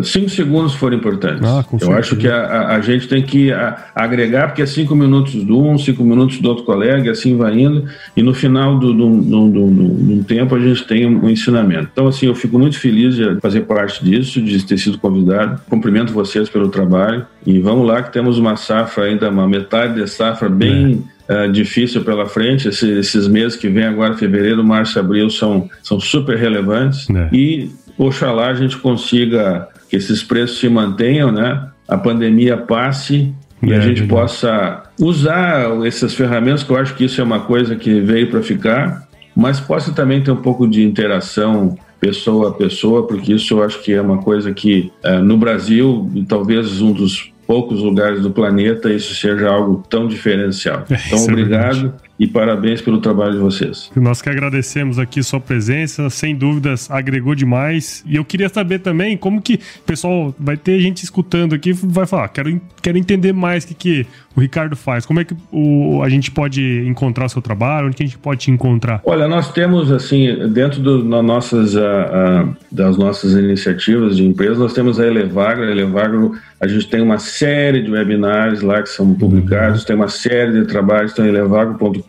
5 0.03 0.29
segundos 0.29 0.73
foram 0.73 0.97
importantes. 0.97 1.43
Ah, 1.43 1.65
eu 1.81 1.91
acho 1.93 2.15
que 2.15 2.27
a, 2.27 2.75
a- 2.75 2.81
gente 2.81 3.07
tem 3.07 3.21
que 3.21 3.51
a- 3.51 3.85
agregar, 3.93 4.47
porque 4.47 4.61
é 4.61 4.65
5 4.65 4.95
minutos 4.95 5.33
de 5.45 5.51
um, 5.51 5.77
5 5.77 6.03
minutos 6.03 6.39
do 6.39 6.47
outro 6.49 6.63
colega, 6.63 7.07
e 7.07 7.09
assim 7.09 7.35
vai 7.35 7.59
indo, 7.59 7.83
e 8.15 8.23
no 8.23 8.33
final 8.33 8.77
do, 8.79 8.93
do, 8.93 9.09
do, 9.21 9.49
do- 9.49 9.69
do- 9.69 10.23
tempo 10.23 10.55
a 10.55 10.59
gente 10.59 10.85
tem 10.85 11.05
um 11.05 11.29
ensinamento. 11.29 11.89
Então, 11.91 12.07
assim, 12.07 12.25
eu 12.27 12.35
fico 12.35 12.57
muito 12.57 12.79
feliz 12.79 13.15
de 13.15 13.39
fazer 13.41 13.61
parte 13.61 14.03
disso, 14.03 14.41
de 14.41 14.63
ter 14.65 14.77
sido 14.77 14.97
convidado. 14.97 15.59
Cumprimento 15.69 16.13
vocês 16.13 16.47
pelo 16.49 16.69
trabalho, 16.69 17.25
e 17.45 17.59
vamos 17.59 17.85
lá 17.87 18.01
que 18.01 18.11
temos 18.13 18.37
uma 18.37 18.55
safra 18.55 19.05
ainda, 19.05 19.29
uma 19.29 19.47
metade 19.47 19.95
de 20.01 20.09
safra 20.09 20.47
bem 20.49 21.03
eh, 21.27 21.47
difícil 21.47 22.03
pela 22.03 22.27
frente. 22.27 22.67
Esse- 22.67 22.99
esses 22.99 23.27
meses 23.27 23.55
que 23.57 23.67
vem 23.67 23.83
agora, 23.85 24.13
fevereiro, 24.13 24.63
março, 24.63 24.99
abril, 24.99 25.29
são, 25.29 25.67
são 25.83 25.99
super 25.99 26.37
relevantes. 26.37 27.09
É. 27.09 27.29
E 27.33 27.71
oxalá 27.97 28.47
a 28.47 28.53
gente 28.53 28.77
consiga 28.77 29.67
que 29.89 29.95
esses 29.95 30.23
preços 30.23 30.59
se 30.59 30.67
mantenham, 30.69 31.31
né? 31.31 31.67
A 31.87 31.97
pandemia 31.97 32.57
passe 32.57 33.33
e 33.61 33.71
É, 33.71 33.77
a 33.77 33.79
gente 33.79 34.01
verdade. 34.01 34.07
possa 34.21 34.83
usar 34.99 35.67
essas 35.85 36.13
ferramentas, 36.13 36.63
que 36.63 36.71
eu 36.71 36.77
acho 36.77 36.95
que 36.95 37.05
isso 37.05 37.19
é 37.21 37.23
uma 37.23 37.39
coisa 37.41 37.75
que 37.75 37.99
veio 38.01 38.29
para 38.29 38.41
ficar, 38.41 39.07
mas 39.35 39.59
possa 39.59 39.91
também 39.91 40.21
ter 40.21 40.31
um 40.31 40.37
pouco 40.37 40.67
de 40.67 40.83
interação 40.83 41.77
pessoa 41.99 42.49
a 42.49 42.53
pessoa, 42.53 43.07
porque 43.07 43.33
isso 43.33 43.53
eu 43.55 43.63
acho 43.63 43.81
que 43.81 43.93
é 43.93 44.01
uma 44.01 44.17
coisa 44.19 44.53
que 44.53 44.91
eh, 45.03 45.19
no 45.19 45.37
Brasil, 45.37 46.09
e 46.13 46.23
talvez 46.23 46.81
um 46.81 46.91
dos 46.91 47.31
poucos 47.47 47.81
lugares 47.81 48.21
do 48.21 48.31
planeta, 48.31 48.91
isso 48.91 49.15
seja 49.15 49.49
algo 49.49 49.83
tão 49.89 50.07
diferencial. 50.07 50.83
É, 50.89 50.95
Então, 51.07 51.19
é 51.19 51.23
obrigado. 51.23 51.93
E 52.17 52.27
parabéns 52.27 52.81
pelo 52.81 52.99
trabalho 52.99 53.33
de 53.33 53.39
vocês. 53.39 53.91
Nós 53.95 54.21
que 54.21 54.29
agradecemos 54.29 54.97
aqui 54.97 55.21
sua 55.21 55.39
presença, 55.39 56.09
sem 56.09 56.35
dúvidas 56.35 56.89
agregou 56.89 57.35
demais. 57.35 58.03
E 58.07 58.15
eu 58.15 58.23
queria 58.23 58.47
saber 58.47 58.79
também 58.79 59.17
como 59.17 59.41
que, 59.41 59.59
pessoal, 59.85 60.33
vai 60.39 60.55
ter 60.55 60.79
gente 60.79 61.03
escutando 61.03 61.53
aqui, 61.53 61.73
vai 61.73 62.05
falar, 62.05 62.29
quero, 62.29 62.61
quero 62.81 62.97
entender 62.97 63.33
mais 63.33 63.63
o 63.63 63.67
que, 63.67 63.73
que 63.73 64.07
o 64.35 64.39
Ricardo 64.39 64.75
faz. 64.75 65.05
Como 65.05 65.19
é 65.19 65.25
que 65.25 65.35
o, 65.51 66.01
a 66.03 66.09
gente 66.09 66.31
pode 66.31 66.85
encontrar 66.87 67.25
o 67.25 67.29
seu 67.29 67.41
trabalho? 67.41 67.87
Onde 67.87 67.97
que 67.97 68.03
a 68.03 68.05
gente 68.05 68.17
pode 68.17 68.41
te 68.41 68.51
encontrar? 68.51 69.01
Olha, 69.03 69.27
nós 69.27 69.51
temos, 69.51 69.91
assim, 69.91 70.49
dentro 70.49 70.81
do, 70.81 71.03
das, 71.03 71.23
nossas, 71.23 71.75
das 72.71 72.97
nossas 72.97 73.33
iniciativas 73.33 74.17
de 74.17 74.25
empresa, 74.25 74.59
nós 74.59 74.73
temos 74.73 74.99
a 74.99 75.07
Elevagro. 75.07 75.63
A 75.63 75.71
Elevagro, 75.71 76.33
a 76.59 76.67
gente 76.67 76.87
tem 76.89 77.01
uma 77.01 77.17
série 77.17 77.81
de 77.81 77.91
webinars 77.91 78.61
lá 78.61 78.81
que 78.81 78.89
são 78.89 79.13
publicados, 79.13 79.81
uhum. 79.81 79.85
tem 79.87 79.95
uma 79.95 80.09
série 80.09 80.51
de 80.51 80.65
trabalhos, 80.65 81.13
tem 81.13 81.25
elevagro.com. 81.27 82.04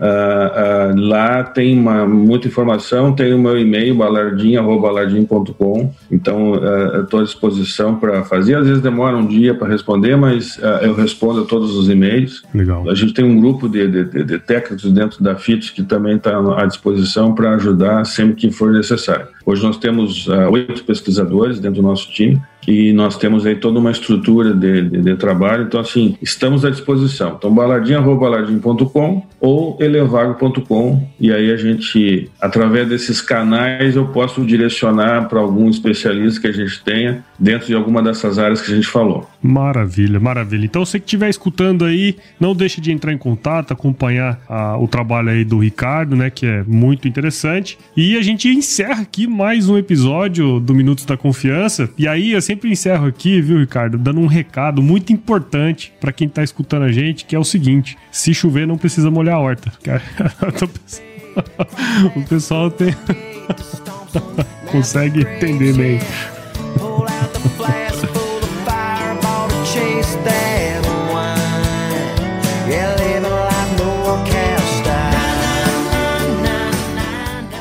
Uh, 0.00 0.94
uh, 0.94 1.08
lá 1.08 1.42
tem 1.42 1.76
uma, 1.78 2.06
muita 2.06 2.46
informação, 2.46 3.12
tem 3.12 3.34
o 3.34 3.38
meu 3.38 3.58
e-mail, 3.58 3.96
balardim.com. 3.96 5.92
Então, 6.10 6.52
uh, 6.52 7.02
estou 7.02 7.20
à 7.20 7.22
disposição 7.24 7.96
para 7.96 8.22
fazer. 8.24 8.56
Às 8.56 8.66
vezes 8.66 8.82
demora 8.82 9.16
um 9.16 9.26
dia 9.26 9.54
para 9.54 9.68
responder, 9.68 10.16
mas 10.16 10.58
eu 10.82 10.94
respondo 10.94 11.42
a 11.42 11.44
todos 11.44 11.74
os 11.76 11.88
e-mails. 11.88 12.42
Legal. 12.54 12.88
A 12.88 12.94
gente 12.94 13.12
tem 13.12 13.24
um 13.24 13.40
grupo 13.40 13.68
de, 13.68 13.88
de, 13.88 14.24
de 14.24 14.38
técnicos 14.38 14.90
dentro 14.92 15.22
da 15.22 15.34
FITS 15.36 15.70
que 15.70 15.82
também 15.82 16.16
está 16.16 16.38
à 16.56 16.66
disposição 16.66 17.34
para 17.34 17.54
ajudar 17.54 18.04
sempre 18.04 18.36
que 18.36 18.50
for 18.50 18.72
necessário. 18.72 19.26
Hoje 19.44 19.62
nós 19.62 19.76
temos 19.78 20.28
oito 20.50 20.84
pesquisadores 20.84 21.58
dentro 21.58 21.82
do 21.82 21.88
nosso 21.88 22.10
time 22.10 22.40
e 22.68 22.92
nós 22.92 23.16
temos 23.16 23.46
aí 23.46 23.56
toda 23.56 23.78
uma 23.78 23.90
estrutura 23.90 24.52
de, 24.52 24.82
de, 24.82 25.00
de 25.00 25.16
trabalho. 25.16 25.64
Então, 25.64 25.80
assim, 25.80 26.18
estamos 26.20 26.66
à 26.66 26.70
disposição. 26.70 27.34
Então, 27.38 27.50
baladinha.baladinha.com 27.50 29.22
ou 29.40 29.78
elevago.com 29.80 31.08
e 31.18 31.32
aí 31.32 31.50
a 31.50 31.56
gente, 31.56 32.30
através 32.38 32.86
desses 32.86 33.22
canais, 33.22 33.96
eu 33.96 34.08
posso 34.08 34.44
direcionar 34.44 35.28
para 35.28 35.40
algum 35.40 35.70
especialista 35.70 36.42
que 36.42 36.46
a 36.46 36.52
gente 36.52 36.84
tenha 36.84 37.24
dentro 37.38 37.68
de 37.68 37.74
alguma 37.74 38.02
dessas 38.02 38.38
áreas 38.38 38.60
que 38.60 38.70
a 38.70 38.74
gente 38.74 38.86
falou. 38.86 39.26
Maravilha, 39.40 40.18
maravilha. 40.18 40.64
Então, 40.64 40.84
você 40.84 40.98
que 40.98 41.06
estiver 41.06 41.30
escutando 41.30 41.84
aí, 41.84 42.16
não 42.38 42.54
deixe 42.54 42.80
de 42.80 42.92
entrar 42.92 43.12
em 43.12 43.18
contato, 43.18 43.72
acompanhar 43.72 44.40
a, 44.48 44.76
o 44.76 44.88
trabalho 44.88 45.30
aí 45.30 45.44
do 45.44 45.58
Ricardo, 45.58 46.16
né, 46.16 46.28
que 46.28 46.44
é 46.44 46.64
muito 46.66 47.06
interessante. 47.06 47.78
E 47.96 48.16
a 48.16 48.22
gente 48.22 48.48
encerra 48.48 49.02
aqui 49.02 49.26
mais 49.26 49.68
um 49.68 49.78
episódio 49.78 50.58
do 50.58 50.74
Minutos 50.74 51.04
da 51.04 51.16
Confiança. 51.16 51.88
E 51.96 52.08
aí, 52.08 52.32
eu 52.32 52.42
sempre 52.42 52.57
encerro 52.66 53.06
aqui, 53.06 53.40
viu, 53.40 53.58
Ricardo, 53.58 53.96
dando 53.98 54.20
um 54.20 54.26
recado 54.26 54.82
muito 54.82 55.12
importante 55.12 55.92
para 56.00 56.12
quem 56.12 56.26
está 56.26 56.42
escutando 56.42 56.84
a 56.84 56.92
gente, 56.92 57.24
que 57.24 57.36
é 57.36 57.38
o 57.38 57.44
seguinte: 57.44 57.96
se 58.10 58.34
chover, 58.34 58.66
não 58.66 58.78
precisa 58.78 59.10
molhar 59.10 59.36
a 59.36 59.40
horta. 59.40 59.72
o 62.16 62.22
pessoal 62.28 62.70
tem... 62.70 62.94
consegue 64.70 65.20
entender 65.20 65.74
bem. 65.74 65.98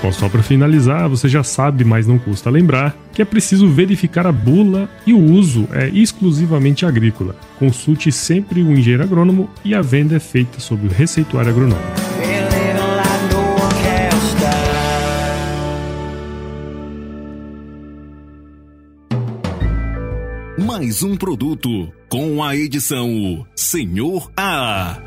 Bom, 0.08 0.14
só 0.14 0.30
para 0.30 0.42
finalizar, 0.42 1.10
você 1.10 1.28
já 1.28 1.44
sabe, 1.44 1.84
mas 1.84 2.08
não 2.08 2.18
custa 2.18 2.50
lembrar, 2.50 2.96
que 3.12 3.22
é 3.22 3.26
preciso 3.26 3.68
verificar 3.68 4.26
a 4.26 4.32
bula 4.32 4.90
e 5.06 5.12
o 5.12 5.20
uso 5.22 5.68
é 5.74 5.90
exclusivamente 5.90 6.86
agrícola. 6.86 7.36
Consulte 7.60 8.10
sempre 8.10 8.64
o 8.64 8.72
engenheiro 8.72 9.04
agrônomo 9.04 9.50
e 9.66 9.76
a 9.76 9.82
venda 9.82 10.16
é 10.16 10.20
feita 10.20 10.62
sob 10.62 10.88
o 10.88 10.90
receituário 10.90 11.52
agronômico. 11.52 11.82
Mais 20.58 21.04
um 21.04 21.18
produto 21.18 21.92
com 22.08 22.42
a 22.42 22.56
edição 22.56 23.46
Senhor 23.54 24.32
A. 24.38 25.02